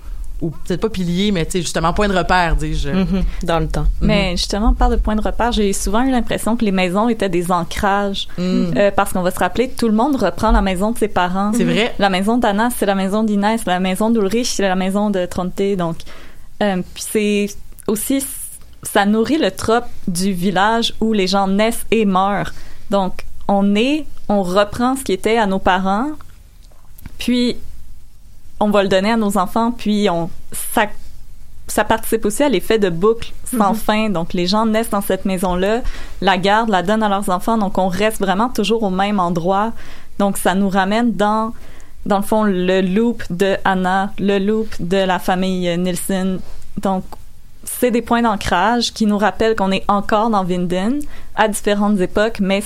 [0.45, 3.24] ou peut-être pas piliers mais tu sais justement point de repère dis-je Mhm.
[3.42, 3.86] Dans le temps.
[4.01, 5.53] Mais justement, on parle de point de repère.
[5.53, 8.28] J'ai souvent eu l'impression que les maisons étaient des ancrages.
[8.38, 8.42] Mm.
[8.76, 11.53] Euh, parce qu'on va se rappeler, tout le monde reprend la maison de ses parents.
[11.55, 11.95] C'est vrai.
[11.99, 13.64] La maison d'Anna, c'est la maison d'Inès.
[13.66, 15.61] La maison d'Ulrich, c'est la maison de Tronte.
[15.76, 15.97] Donc,
[16.62, 17.47] euh, puis c'est
[17.86, 18.24] aussi,
[18.82, 22.53] ça nourrit le trope du village où les gens naissent et meurent.
[22.90, 26.09] Donc, on est, on reprend ce qui était à nos parents,
[27.18, 27.57] puis
[28.65, 30.87] on va le donner à nos enfants, puis on, ça,
[31.67, 33.79] ça participe aussi à l'effet de boucle sans Mhm.
[33.79, 34.09] fin.
[34.11, 35.81] Donc, les gens naissent dans cette maison-là,
[36.21, 39.73] la gardent, la donnent à leurs enfants, donc on reste vraiment toujours au même endroit.
[40.19, 41.53] Donc, ça nous ramène dans,
[42.07, 46.39] dans le fond, le loop de Anna, le loop de la famille Nielsen.
[46.81, 47.05] Donc,
[47.65, 51.01] c'est des points d'ancrage qui nous rappellent qu'on est encore dans Vinden
[51.35, 52.62] à différentes époques, mais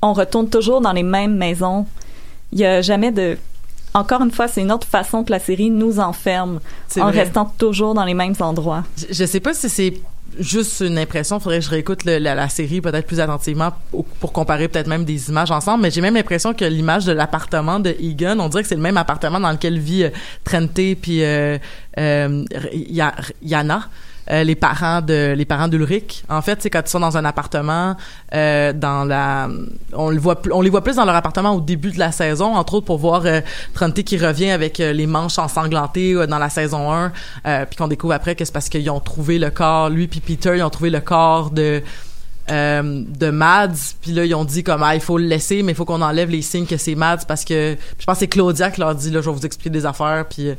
[0.00, 1.86] on retourne toujours dans les mêmes maisons.
[2.52, 3.38] Il y a jamais de...
[3.94, 6.60] Encore une fois, c'est une autre façon que la série nous enferme
[6.98, 7.24] en vrai.
[7.24, 8.84] restant toujours dans les mêmes endroits.
[8.96, 9.94] je, je sais pas si c'est
[10.38, 11.38] juste une impression.
[11.40, 14.86] Faudrait que je réécoute le- la, la série peut-être plus attentivement pour, pour comparer peut-être
[14.86, 15.82] même des images ensemble.
[15.82, 18.80] Mais j'ai même l'impression que l'image de l'appartement de Egan, on dirait que c'est le
[18.80, 20.10] même appartement dans lequel vit euh,
[20.42, 20.72] Trente
[21.02, 21.58] puis euh,
[21.98, 23.88] euh, Ya- Yana.
[24.30, 26.24] Euh, les parents de les parents d'Ulrich.
[26.28, 27.96] En fait c'est quand ils sont dans un appartement
[28.34, 29.48] euh, dans la
[29.92, 30.40] on les voit
[30.82, 33.40] plus dans leur appartement au début de la saison entre autres pour voir euh,
[34.04, 37.12] qui revient avec euh, les manches ensanglantées dans la saison 1
[37.46, 40.20] euh, puis qu'on découvre après que c'est parce qu'ils ont trouvé le corps lui puis
[40.20, 41.82] Peter ils ont trouvé le corps de
[42.50, 43.94] euh, de Mads.
[44.00, 46.02] Puis là ils ont dit comme ah, il faut le laisser mais il faut qu'on
[46.02, 48.94] enlève les signes que c'est Mads parce que je pense que c'est Claudia qui leur
[48.94, 50.50] dit là je vais vous expliquer des affaires puis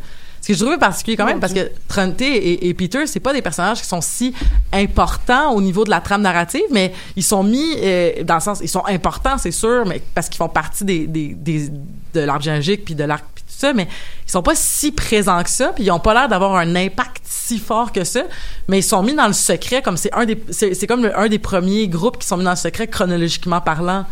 [0.43, 3.31] ce que je trouvais particulier quand même, parce que Trente et, et Peter, c'est pas
[3.33, 4.33] des personnages qui sont si
[4.73, 8.59] importants au niveau de la trame narrative, mais ils sont mis euh, dans le sens,
[8.61, 11.69] ils sont importants, c'est sûr, mais parce qu'ils font partie des, des, des
[12.13, 13.87] de l'arc géologique puis de l'arc puis tout ça, mais
[14.27, 17.21] ils sont pas si présents que ça, puis ils ont pas l'air d'avoir un impact
[17.23, 18.23] si fort que ça,
[18.67, 21.27] mais ils sont mis dans le secret comme c'est un des, c'est comme le- un
[21.29, 24.05] des premiers groupes qui sont mis dans le secret chronologiquement parlant.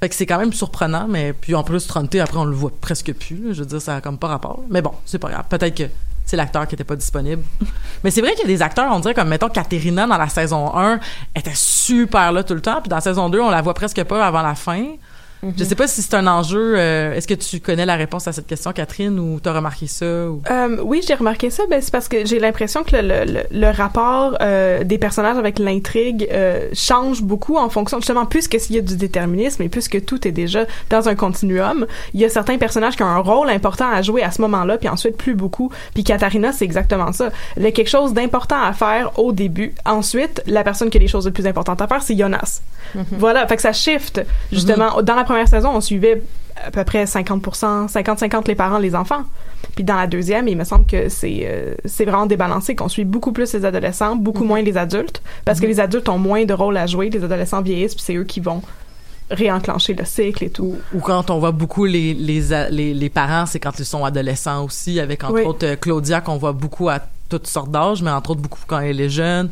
[0.00, 2.72] Fait que c'est quand même surprenant, mais puis en plus, Trente, après, on le voit
[2.80, 3.36] presque plus.
[3.36, 3.52] là.
[3.52, 4.62] Je veux dire, ça a comme pas rapport.
[4.68, 5.44] Mais bon, c'est pas grave.
[5.48, 5.84] Peut-être que
[6.26, 7.42] c'est l'acteur qui était pas disponible.
[8.04, 10.28] mais c'est vrai qu'il y a des acteurs, on dirait comme, mettons, Katerina dans la
[10.28, 11.00] saison 1
[11.34, 14.02] était super là tout le temps, puis dans la saison 2, on la voit presque
[14.04, 14.84] pas avant la fin.
[15.56, 16.74] Je sais pas si c'est un enjeu.
[16.76, 20.06] euh, Est-ce que tu connais la réponse à cette question, Catherine, ou t'as remarqué ça?
[20.06, 20.40] Ou...
[20.50, 21.62] Euh, oui, j'ai remarqué ça.
[21.70, 25.58] Ben, c'est parce que j'ai l'impression que le, le, le- rapport euh, des personnages avec
[25.58, 30.04] l'intrigue euh, change beaucoup en fonction, justement, puisque s'il y a du déterminisme et puisque
[30.04, 33.50] tout est déjà dans un continuum, il y a certains personnages qui ont un rôle
[33.50, 35.70] important à jouer à ce moment-là, puis ensuite plus beaucoup.
[35.94, 37.30] Puis Katharina, c'est exactement ça.
[37.56, 39.74] Il y a quelque chose d'important à faire au début.
[39.84, 42.62] Ensuite, la personne qui a les choses les plus importantes à faire, c'est Jonas.
[43.12, 44.22] Voilà, fait que ça shift.
[44.50, 46.22] Justement, dans la première saison, on suivait
[46.64, 49.24] à peu près 50%, 50-50 les parents, les enfants.
[49.74, 53.04] Puis dans la deuxième, il me semble que c'est euh, c'est vraiment débalancé, qu'on suit
[53.04, 56.54] beaucoup plus les adolescents, beaucoup moins les adultes, parce que les adultes ont moins de
[56.54, 58.62] rôle à jouer, les adolescents vieillissent, puis c'est eux qui vont
[59.30, 60.76] réenclencher le cycle et tout.
[60.94, 64.64] Ou quand on voit beaucoup les, les, les, les parents, c'est quand ils sont adolescents
[64.64, 65.42] aussi, avec entre Oui.
[65.42, 68.78] autres euh, Claudia qu'on voit beaucoup à toutes sortes d'âges, mais entre autres beaucoup quand
[68.78, 69.50] elle est jeune.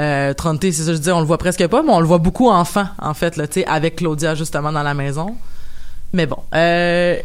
[0.00, 2.06] Euh, Trente, c'est ça que je dis, on le voit presque pas, mais on le
[2.06, 5.36] voit beaucoup enfant, en fait, là, tu sais, avec Claudia justement dans la maison.
[6.12, 7.16] Mais bon, euh,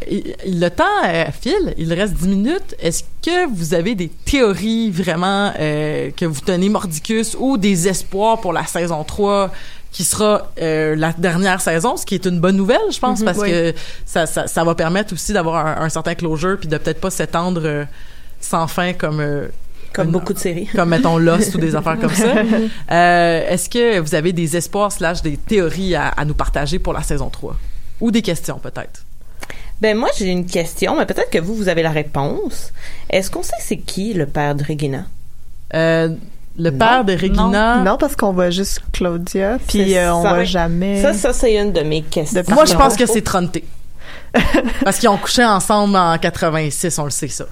[0.46, 2.76] le temps euh, file, il reste 10 minutes.
[2.78, 8.40] Est-ce que vous avez des théories vraiment euh, que vous tenez mordicus ou des espoirs
[8.40, 9.50] pour la saison 3
[9.90, 13.24] qui sera euh, la dernière saison, ce qui est une bonne nouvelle, je pense, Mhm,
[13.24, 13.50] parce oui.
[13.50, 13.74] que
[14.04, 17.10] ça, ça, ça va permettre aussi d'avoir un, un certain closure puis de peut-être pas
[17.10, 17.84] s'étendre euh,
[18.40, 19.48] sans fin comme euh,
[19.96, 20.68] Comme beaucoup de séries.
[20.74, 22.34] comme mettons Lost ou des affaires comme ça.
[22.90, 26.92] Euh, Est-ce que vous avez des espoirs slash des théories à, à nous partager pour
[26.92, 27.56] la saison 3
[28.00, 29.04] ou des questions peut-être?
[29.80, 32.72] Ben moi j'ai une question, mais peut-être que vous vous avez la réponse.
[33.10, 35.04] Est-ce qu'on sait c'est qui le père de Regina?
[35.74, 36.08] Euh,
[36.58, 37.82] le père de Regina?
[37.84, 41.02] Non, parce qu'on voit juste Claudia, puis euh, on ça, voit jamais.
[41.02, 42.40] Ça, ça c'est une de mes questions.
[42.42, 43.64] De Moi, je pense que c'est Tronté.
[44.84, 47.44] Parce qu'ils ont couché ensemble en 86, on le sait ça.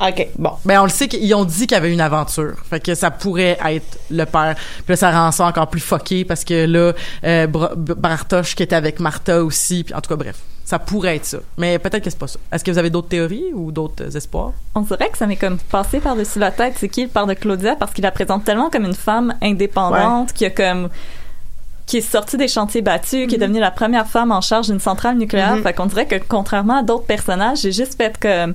[0.00, 0.50] Ok, bon.
[0.64, 2.54] Ben, on le sait qu'ils ont dit qu'il y avait une aventure.
[2.68, 4.56] Fait que ça pourrait être le père.
[4.56, 6.92] Puis là, ça rend ça encore plus fucké parce que là,
[7.24, 9.84] euh, Bra- B- Bartosz qui était avec Martha aussi.
[9.84, 10.36] Puis en tout cas, bref.
[10.64, 11.38] Ça pourrait être ça.
[11.58, 12.38] Mais peut-être que c'est pas ça.
[12.50, 14.52] Est-ce que vous avez d'autres théories ou d'autres euh, espoirs?
[14.74, 16.74] On dirait que ça m'est comme passé par-dessus la tête.
[16.78, 17.76] C'est qui le père de Claudia?
[17.76, 20.88] Parce qu'il la présente tellement comme une femme indépendante qui a comme
[21.86, 24.80] qui est sortie des chantiers battus, qui est devenue la première femme en charge d'une
[24.80, 25.54] centrale nucléaire.
[25.56, 25.62] Mhm.
[25.62, 28.54] Fait qu'on dirait que contrairement à d'autres personnages, j'ai juste fait comme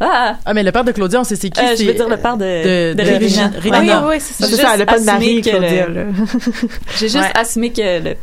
[0.00, 1.60] ah, Ah, mais le père de Claudia, on sait c'est qui?
[1.60, 3.50] euh, je c'est- veux dire le père de, de- de Regina.
[3.54, 3.78] Regina.
[3.78, 4.00] Regina.
[4.02, 4.46] Oui, oui, c'est ça.
[4.48, 5.86] C'est J'ai ça, a pas de mari, assumé que Claudia.
[5.88, 6.06] le-.
[6.98, 7.30] J'ai juste Ouais.
[7.34, 8.16] assumé que le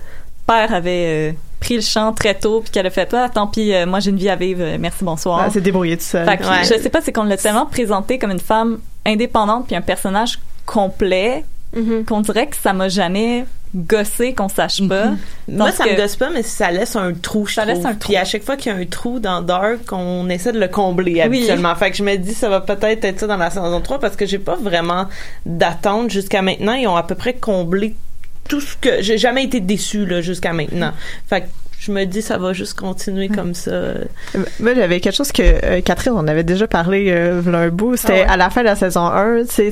[0.45, 3.73] père avait euh, pris le champ très tôt puis qu'elle a fait ah tant pis
[3.73, 6.25] euh, moi j'ai une vie à vivre euh, merci bonsoir Elle s'est débrouillée tout seul.
[6.25, 6.63] Fait que Ouais.
[6.63, 10.39] je sais pas, c'est qu'on l'a tellement présenté comme une femme indépendante puis un personnage
[10.65, 11.43] complet
[11.75, 12.05] Mhm.
[12.05, 13.45] qu'on dirait que ça m'a jamais
[13.75, 15.07] gossé qu'on sache pas.
[15.47, 17.85] Moi, Donc, ça me euh, gosse pas, mais ça laisse un trou, je Ça laisse
[17.85, 18.09] un trou.
[18.09, 20.67] Puis à chaque fois qu'il y a un trou dans Dark, on essaie de le
[20.67, 21.75] combler habituellement.
[21.75, 24.15] Fait que je me dis, ça va peut-être être ça dans la saison 3 parce
[24.15, 25.07] que j'ai pas vraiment
[25.45, 26.73] d'attente jusqu'à maintenant.
[26.73, 27.95] Ils ont à peu près comblé
[28.47, 29.01] tout ce que...
[29.01, 30.93] J'ai jamais été déçue, là, jusqu'à maintenant.
[31.27, 31.47] Fait que
[31.79, 33.71] je me dis, ça va juste continuer comme ça.
[34.59, 37.95] Moi, j'avais quelque chose que euh, Catherine, on avait déjà parlé euh, un bout.
[37.97, 38.29] C'était Ah ouais?
[38.31, 39.71] à la fin de la saison 1, tu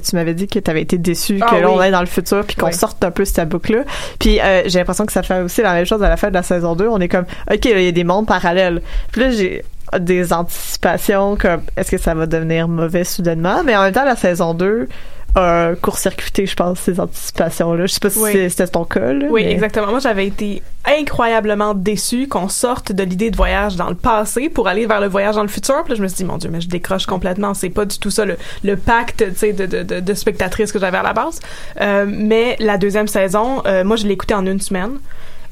[0.00, 1.86] tu- m'avais dit que tu avais été déçu Ah que là, on oui.
[1.86, 2.74] est dans le futur puis qu'on Oui.
[2.74, 3.84] sorte un peu cette boucle-là.
[4.18, 6.34] Puis euh, j'ai l'impression que ça fait aussi la même chose à la fin de
[6.34, 6.88] la saison 2.
[6.88, 8.82] On est comme, OK, là, il y a des mondes parallèles.
[9.12, 9.64] Puis là, j'ai
[10.00, 13.62] des anticipations comme, est-ce que ça va devenir mauvais soudainement?
[13.64, 14.88] Mais en même temps, la saison 2
[15.36, 17.86] a court-circuité, je pense, ces anticipations-là.
[17.86, 18.32] Je sais pas si Oui.
[18.50, 19.26] c'était ton cas, là.
[19.30, 19.88] Oui, mais- exactement.
[19.88, 24.66] Moi, j'avais été incroyablement déçue qu'on sorte de l'idée de voyage dans le passé pour
[24.68, 25.82] aller vers le voyage dans le futur.
[25.84, 27.54] Puis là, je me suis dit, mon Dieu, mais je décroche complètement.
[27.54, 30.72] C'est pas du tout ça le, le pacte, tu sais, de, de, de, de spectatrice
[30.72, 31.40] que j'avais à la base.
[31.80, 34.92] Euh, mais la deuxième saison, euh, moi, je l'ai écoutée en une semaine.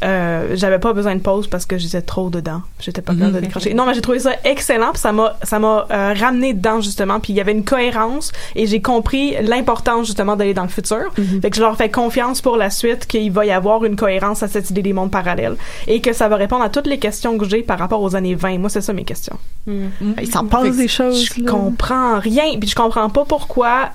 [0.04, 2.60] Euh, j'avais pas besoin de pause parce que j'étais trop dedans.
[2.78, 3.72] J'étais pas capable de décrocher.
[3.74, 7.20] Non, mais j'ai trouvé ça excellent, puis ça m'a ça m'a euh, ramené dedans justement,
[7.20, 11.12] puis il y avait une cohérence et j'ai compris l'importance justement d'aller dans le futur.
[11.40, 14.42] Fait que je leur fais confiance pour la suite qu'il va y avoir une cohérence
[14.42, 17.38] à cette idée des mondes parallèles et que ça va répondre à toutes les questions
[17.38, 18.58] que j'ai par rapport aux années 20.
[18.58, 19.38] Moi, c'est ça mes questions.
[19.66, 21.24] Il s'en passe des choses.
[21.24, 21.50] Je là.
[21.50, 23.90] comprends rien, puis je comprends pas pourquoi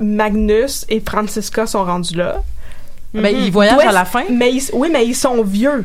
[0.00, 2.42] Magnus et Francisca sont rendus là.
[3.22, 4.24] Ben, ils voyagent D'où est-ce- à la fin.
[4.30, 5.84] Mais ils- oui, mais ils sont vieux.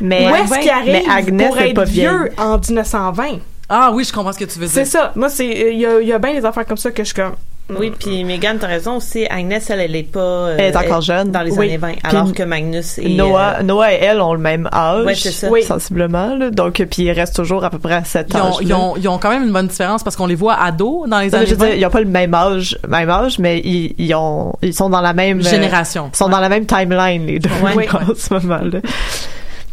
[0.00, 3.38] Mais, Où est-ce qu'ils arrivent mais Agnès pour est être pas vieux en 1920?
[3.68, 4.74] Ah oui, je comprends ce que tu veux dire.
[4.74, 5.12] C'est ça.
[5.14, 7.34] Moi, c'est il y y a bien des affaires comme ça que je suis comme.
[7.78, 9.26] Oui, puis Megan, t'as raison aussi.
[9.30, 10.20] Agnès, elle, elle est pas.
[10.20, 11.30] euh, Elle est encore jeune.
[11.30, 11.66] Dans les Oui.
[11.66, 11.88] années 20.
[11.92, 13.08] Puis Alors que Magnus et.
[13.10, 15.48] Noah, euh, Noah et elle ont le même âge, Ouais, c'est ça.
[15.50, 15.62] Oui.
[15.62, 16.34] sensiblement.
[16.36, 16.50] Là.
[16.50, 18.42] Donc, puis ils restent toujours à peu près à cet Ils âge.
[18.54, 21.08] ont, ils, ont, ils ont quand même une bonne différence parce qu'on les voit ados
[21.08, 21.66] dans les années je veux 20.
[21.66, 24.90] dire, ils n'ont pas le même âge, même âge, mais ils, ils ont, ils sont
[24.90, 26.10] dans la même euh, Génération.
[26.12, 27.88] Ils sont dans la même timeline les deux Ouais.
[27.94, 28.80] en ce moment-là.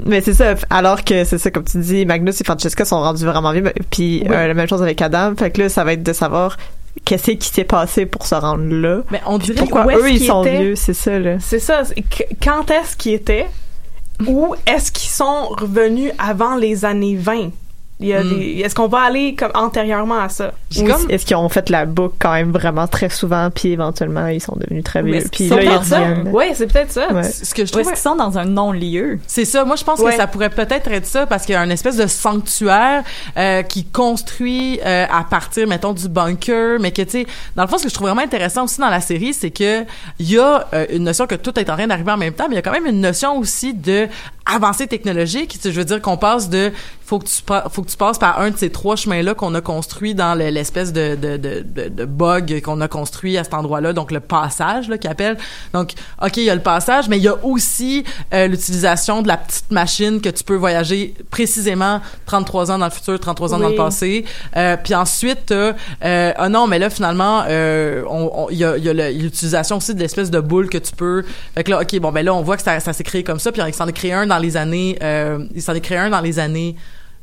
[0.05, 3.25] Mais c'est ça, alors que c'est ça, comme tu dis, Magnus et Francesca sont rendus
[3.25, 4.29] vraiment vieux, puis Oui.
[4.31, 5.33] euh, la même chose avec Adam.
[5.35, 6.55] Fait que là, ça va être de savoir
[7.05, 9.01] qu'est-ce qui s'est passé pour se rendre là?
[9.11, 11.37] Mais on dirait Pourquoi où eux, ils sont vieux, c'est ça, là.
[11.39, 11.83] C'est ça.
[11.85, 13.47] que- Quand est-ce qu'ils étaient?
[14.25, 17.51] Ou est-ce qu'ils sont revenus avant les années 20?
[17.99, 20.51] Il y a des, est-ce qu'on va aller comme antérieurement à ça?
[20.69, 23.69] J'ai Ou comme- est-ce qu'ils ont fait la boucle quand même vraiment très souvent, puis
[23.71, 25.19] éventuellement, ils sont devenus très vieux.
[25.21, 26.31] c'est Puis peut-être là, ils ça.
[26.31, 27.11] Ouais, c'est peut-être ça.
[27.11, 27.23] Ouais.
[27.23, 29.17] ce que je Ou trouve est-ce qu'ils sont dans un non-lieu?
[29.25, 29.65] C'est ça.
[29.65, 30.11] Moi, je pense Ouais.
[30.11, 33.03] que ça pourrait peut-être être ça parce qu'il y a un espèce de sanctuaire
[33.35, 37.67] euh, qui construit euh, à partir, mettons, du bunker, mais que tu sais, dans le
[37.67, 39.83] fond, ce que je trouve vraiment intéressant aussi dans la série, c'est que
[40.19, 42.45] il y a euh, une notion que tout est en train d'arriver en même temps,
[42.47, 44.07] mais il y a quand même une notion aussi de
[44.45, 45.49] avancée technologique.
[45.53, 46.71] Tu sais, Je veux dire qu'on passe de
[47.05, 47.41] faut que tu
[47.71, 50.35] faut que tu passes par un de ces trois chemins là qu'on a construit dans
[50.35, 54.11] le- l'espèce de de, de, de, de bug qu'on a construit à cet endroit-là, donc
[54.11, 55.37] le passage là qu'ils appellent.
[55.73, 59.27] Donc, ok, il y a le passage, mais il y a aussi euh, l'utilisation de
[59.27, 63.59] la petite machine que tu peux voyager précisément 33 ans dans le futur, 33 ans
[63.59, 64.25] dans le passé.
[64.55, 65.73] Euh, puis ensuite, t'as,
[66.03, 69.11] euh, ah non, mais là finalement, euh, on- on- il y a, il y a
[69.11, 71.23] l'utilisation aussi de l'espèce de boule que tu peux.
[71.55, 73.39] Fait que là, ok, bon ben là, on voit que ça, ça s'est créé comme
[73.39, 75.97] ça, puis il s'en est créé un dans les années, euh, il s'en est créé
[75.97, 76.75] un dans les années.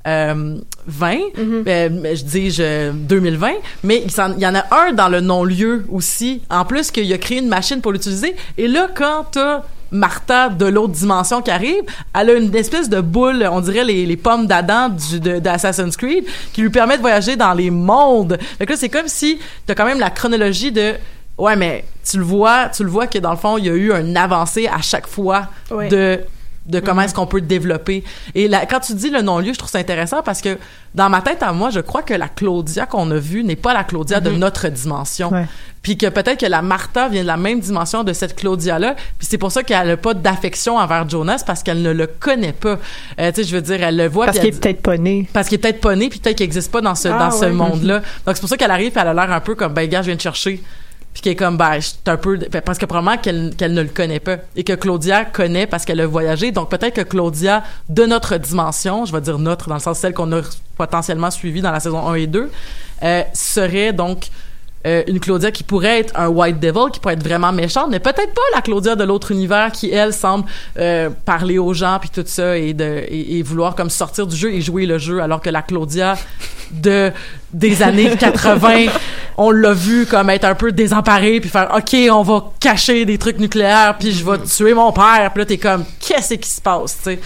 [0.07, 3.53] Euh, 20, euh, mais je dis je, 2020,
[3.85, 7.39] mais il, y en a un dans le non-lieu aussi, en plus qu'il a créé
[7.39, 11.85] une machine pour l'utiliser, et là, quand t'as Martha de l'autre dimension qui arrive,
[12.15, 15.97] elle a une espèce de boule, on dirait les, les pommes d'Adam du, de, d'Assassin's
[15.97, 18.37] Creed, qui lui permet de voyager dans les mondes.
[18.59, 20.95] Fait que là, c'est comme si t'as quand même la chronologie de
[21.37, 23.73] Ouais, mais tu le vois, tu le vois que dans le fond, il y a
[23.73, 25.89] eu un avancé à chaque fois Ouais.
[25.89, 26.21] de
[26.67, 28.05] de comment est-ce qu'on peut développer.
[28.35, 30.59] Et là, quand tu dis le non-lieu, je trouve ça intéressant parce que
[30.95, 33.75] dans ma tête à moi, je crois que la Claudia qu'on a vue n'est pas
[33.75, 35.31] la Claudia de notre dimension.
[35.31, 35.47] Ouais.
[35.83, 38.95] Puis que peut-être que la Martha vient de la même dimension de cette Claudia-là.
[39.19, 42.55] Puis c'est pour ça qu'elle n'a pas d'affection envers Jonas parce qu'elle ne le connaît
[42.55, 42.79] pas.
[43.21, 44.27] Euh, tu sais, je veux dire, elle le voit.
[44.27, 45.29] Parce qu'il est peut-être pas né.
[45.33, 47.31] parce qu'il est peut-être pas né puis peut-être qu'il existe pas dans ce Ah, dans
[47.31, 48.01] ce monde-là.
[48.27, 50.01] Donc c'est pour ça qu'elle arrive, puis elle a l'air un peu comme ben gars,
[50.01, 50.63] je viens te chercher.
[51.15, 53.89] Puis qu'elle est comme ben suis un peu parce que probablement qu'elle qu'elle ne le
[53.89, 56.51] connaît pas et que Claudia connaît parce qu'elle a voyagé.
[56.51, 60.13] Donc peut-être que Claudia de notre dimension, je vais dire notre dans le sens celle
[60.13, 60.43] qu'on a
[60.77, 62.51] potentiellement suivie dans la saison 1 et 2,
[63.05, 64.29] euh, serait donc
[64.87, 68.01] euh, une Claudia qui pourrait être un White Devil, qui pourrait être vraiment méchante, mais
[68.01, 70.45] peut-être pas la Claudia de l'autre univers qui, elle, semble
[70.79, 74.37] euh, parler aux gens puis tout ça et, de, et, et vouloir comme sortir du
[74.37, 76.17] jeu et jouer le jeu, alors que la Claudia
[76.71, 77.13] de
[77.53, 78.87] des années 80,
[79.37, 83.19] on l'a vu comme être un peu désemparée puis faire OK, on va cacher des
[83.19, 85.31] trucs nucléaires puis je vais tuer mon père.
[85.33, 87.21] Puis là t'es comme qu'est-ce qui se passe, tu sais?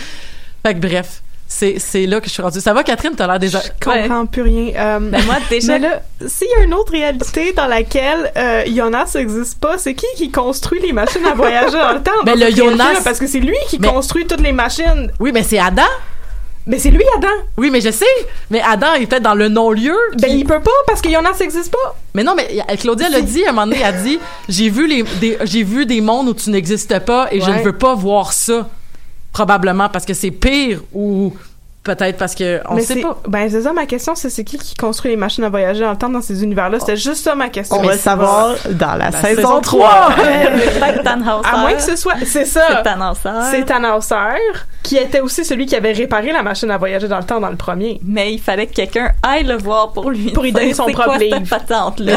[0.65, 1.23] Fait que bref,
[1.59, 2.61] c'est c'est là que je suis rendue.
[2.61, 4.73] Ça va Catherine, t'as l'air déjà Je comprends plus rien.
[4.77, 8.63] Euh, Ben moi, déjà, Mais là, s'il y a une autre réalité dans laquelle euh,
[8.75, 12.13] Jonas n'existe pas, c'est qui qui construit les machines à voyager dans le temps?
[12.25, 12.51] Ben, le?
[12.55, 15.11] Jonas- Parce que c'est lui qui Mais- construit toutes les machines.
[15.21, 15.83] Oui, mais c'est Adam.
[16.67, 17.29] Mais c'est lui, Adam.
[17.57, 18.05] Oui, mais je sais.
[18.51, 19.97] Mais Adam est peut-être dans le non-lieu.
[20.13, 21.97] qui- Ben, il peut pas parce que Jonas n'existe pas.
[22.15, 22.47] Mais non, mais
[22.79, 24.19] Claudia l'a dit à un moment donné, elle a dit
[24.51, 27.63] j'ai vu les des, j'ai vu des mondes où tu n'existes pas et je ne
[27.63, 28.69] veux pas voir ça
[29.33, 31.33] probablement parce que c'est pire ou
[31.97, 33.19] peut-être parce que on Mais sait c'est- pas.
[33.29, 35.91] Ben, c'est ça, ma question, c'est c'est qui qui construit les machines à voyager dans
[35.91, 36.79] le temps dans ces univers-là?
[36.81, 37.79] C'était juste ça, ma question.
[37.79, 40.09] On va le savoir dans la, La saison, saison 3.
[40.17, 41.49] Peut-être Tannhauser.
[41.53, 42.63] À moins que ce soit, c'est ça.
[42.69, 43.51] C'est Tannhauser.
[43.51, 44.41] C'est Tannhauser,
[44.83, 47.51] qui était aussi celui qui avait réparé la machine à voyager dans le temps dans
[47.51, 48.01] le premier.
[48.05, 51.19] Mais il fallait que quelqu'un aille le voir pour lui Pour lui donner son propre
[51.19, 51.39] livre.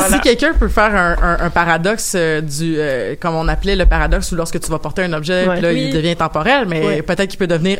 [0.09, 3.85] si quelqu'un peut faire un, un- un paradoxe euh, du, euh, comme on appelait le
[3.85, 5.61] paradoxe, où lorsque tu vas porter un objet, Ouais.
[5.61, 5.85] là, Oui.
[5.89, 7.01] il devient temporel, mais Ouais.
[7.01, 7.77] peut-être qu'il peut devenir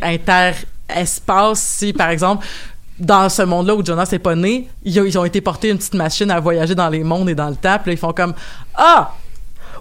[0.91, 2.45] inter-espace si, par exemple,
[2.99, 5.77] dans ce monde-là où Jonas n'est pas né, ils ont, ils ont été portés une
[5.77, 8.13] petite machine à voyager dans les mondes et dans le temps, puis là, ils font
[8.13, 8.33] comme
[8.75, 9.13] ah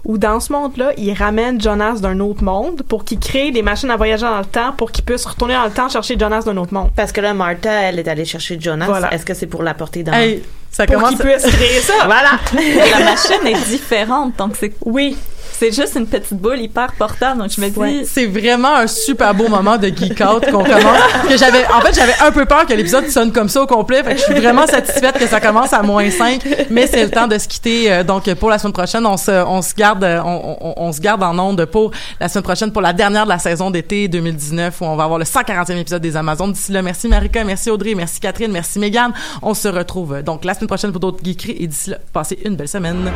[0.05, 3.91] Ou dans ce monde-là, il ramène Jonas d'un autre monde pour qu'il crée des machines
[3.91, 6.57] à voyager dans le temps pour qu'il puisse retourner dans le temps chercher Jonas d'un
[6.57, 6.89] autre monde.
[6.95, 8.87] Parce que là, Martha, elle est allée chercher Jonas.
[8.87, 9.13] Voilà.
[9.13, 10.13] Est-ce que c'est pour l'apporter dans...
[10.13, 10.41] hey,
[10.71, 11.09] ça Pour commence.
[11.11, 11.93] qu'il puisse créer ça.
[12.05, 12.39] Voilà!
[12.97, 15.15] la machine est différente, donc c'est Oui.
[15.61, 17.39] C'est juste une petite boule hyper portable.
[17.39, 20.63] Donc je me dis, Ouais, c'est vraiment un super beau moment de geek out qu'on
[20.63, 21.01] commence.
[21.29, 24.01] Que j'avais, en fait, j'avais un peu peur que l'épisode sonne comme ça au complet.
[24.03, 26.41] Fait que je suis vraiment satisfaite que ça commence à moins 5.
[26.71, 27.91] Mais c'est le temps de se quitter.
[27.91, 30.91] euh, donc, pour la semaine prochaine, on se, on se garde, euh, on, on, on
[30.91, 34.07] se garde en onde pour la semaine prochaine, pour la dernière de la saison d'été
[34.07, 36.53] 2019 où on va avoir le 140e épisode des Amazones.
[36.53, 39.13] D'ici là, merci Marika, merci Audrey, merci Catherine, merci Megan.
[39.43, 42.39] On se retrouve euh, donc la semaine prochaine pour d'autres geekeries et d'ici là, passez
[42.45, 43.11] une belle semaine.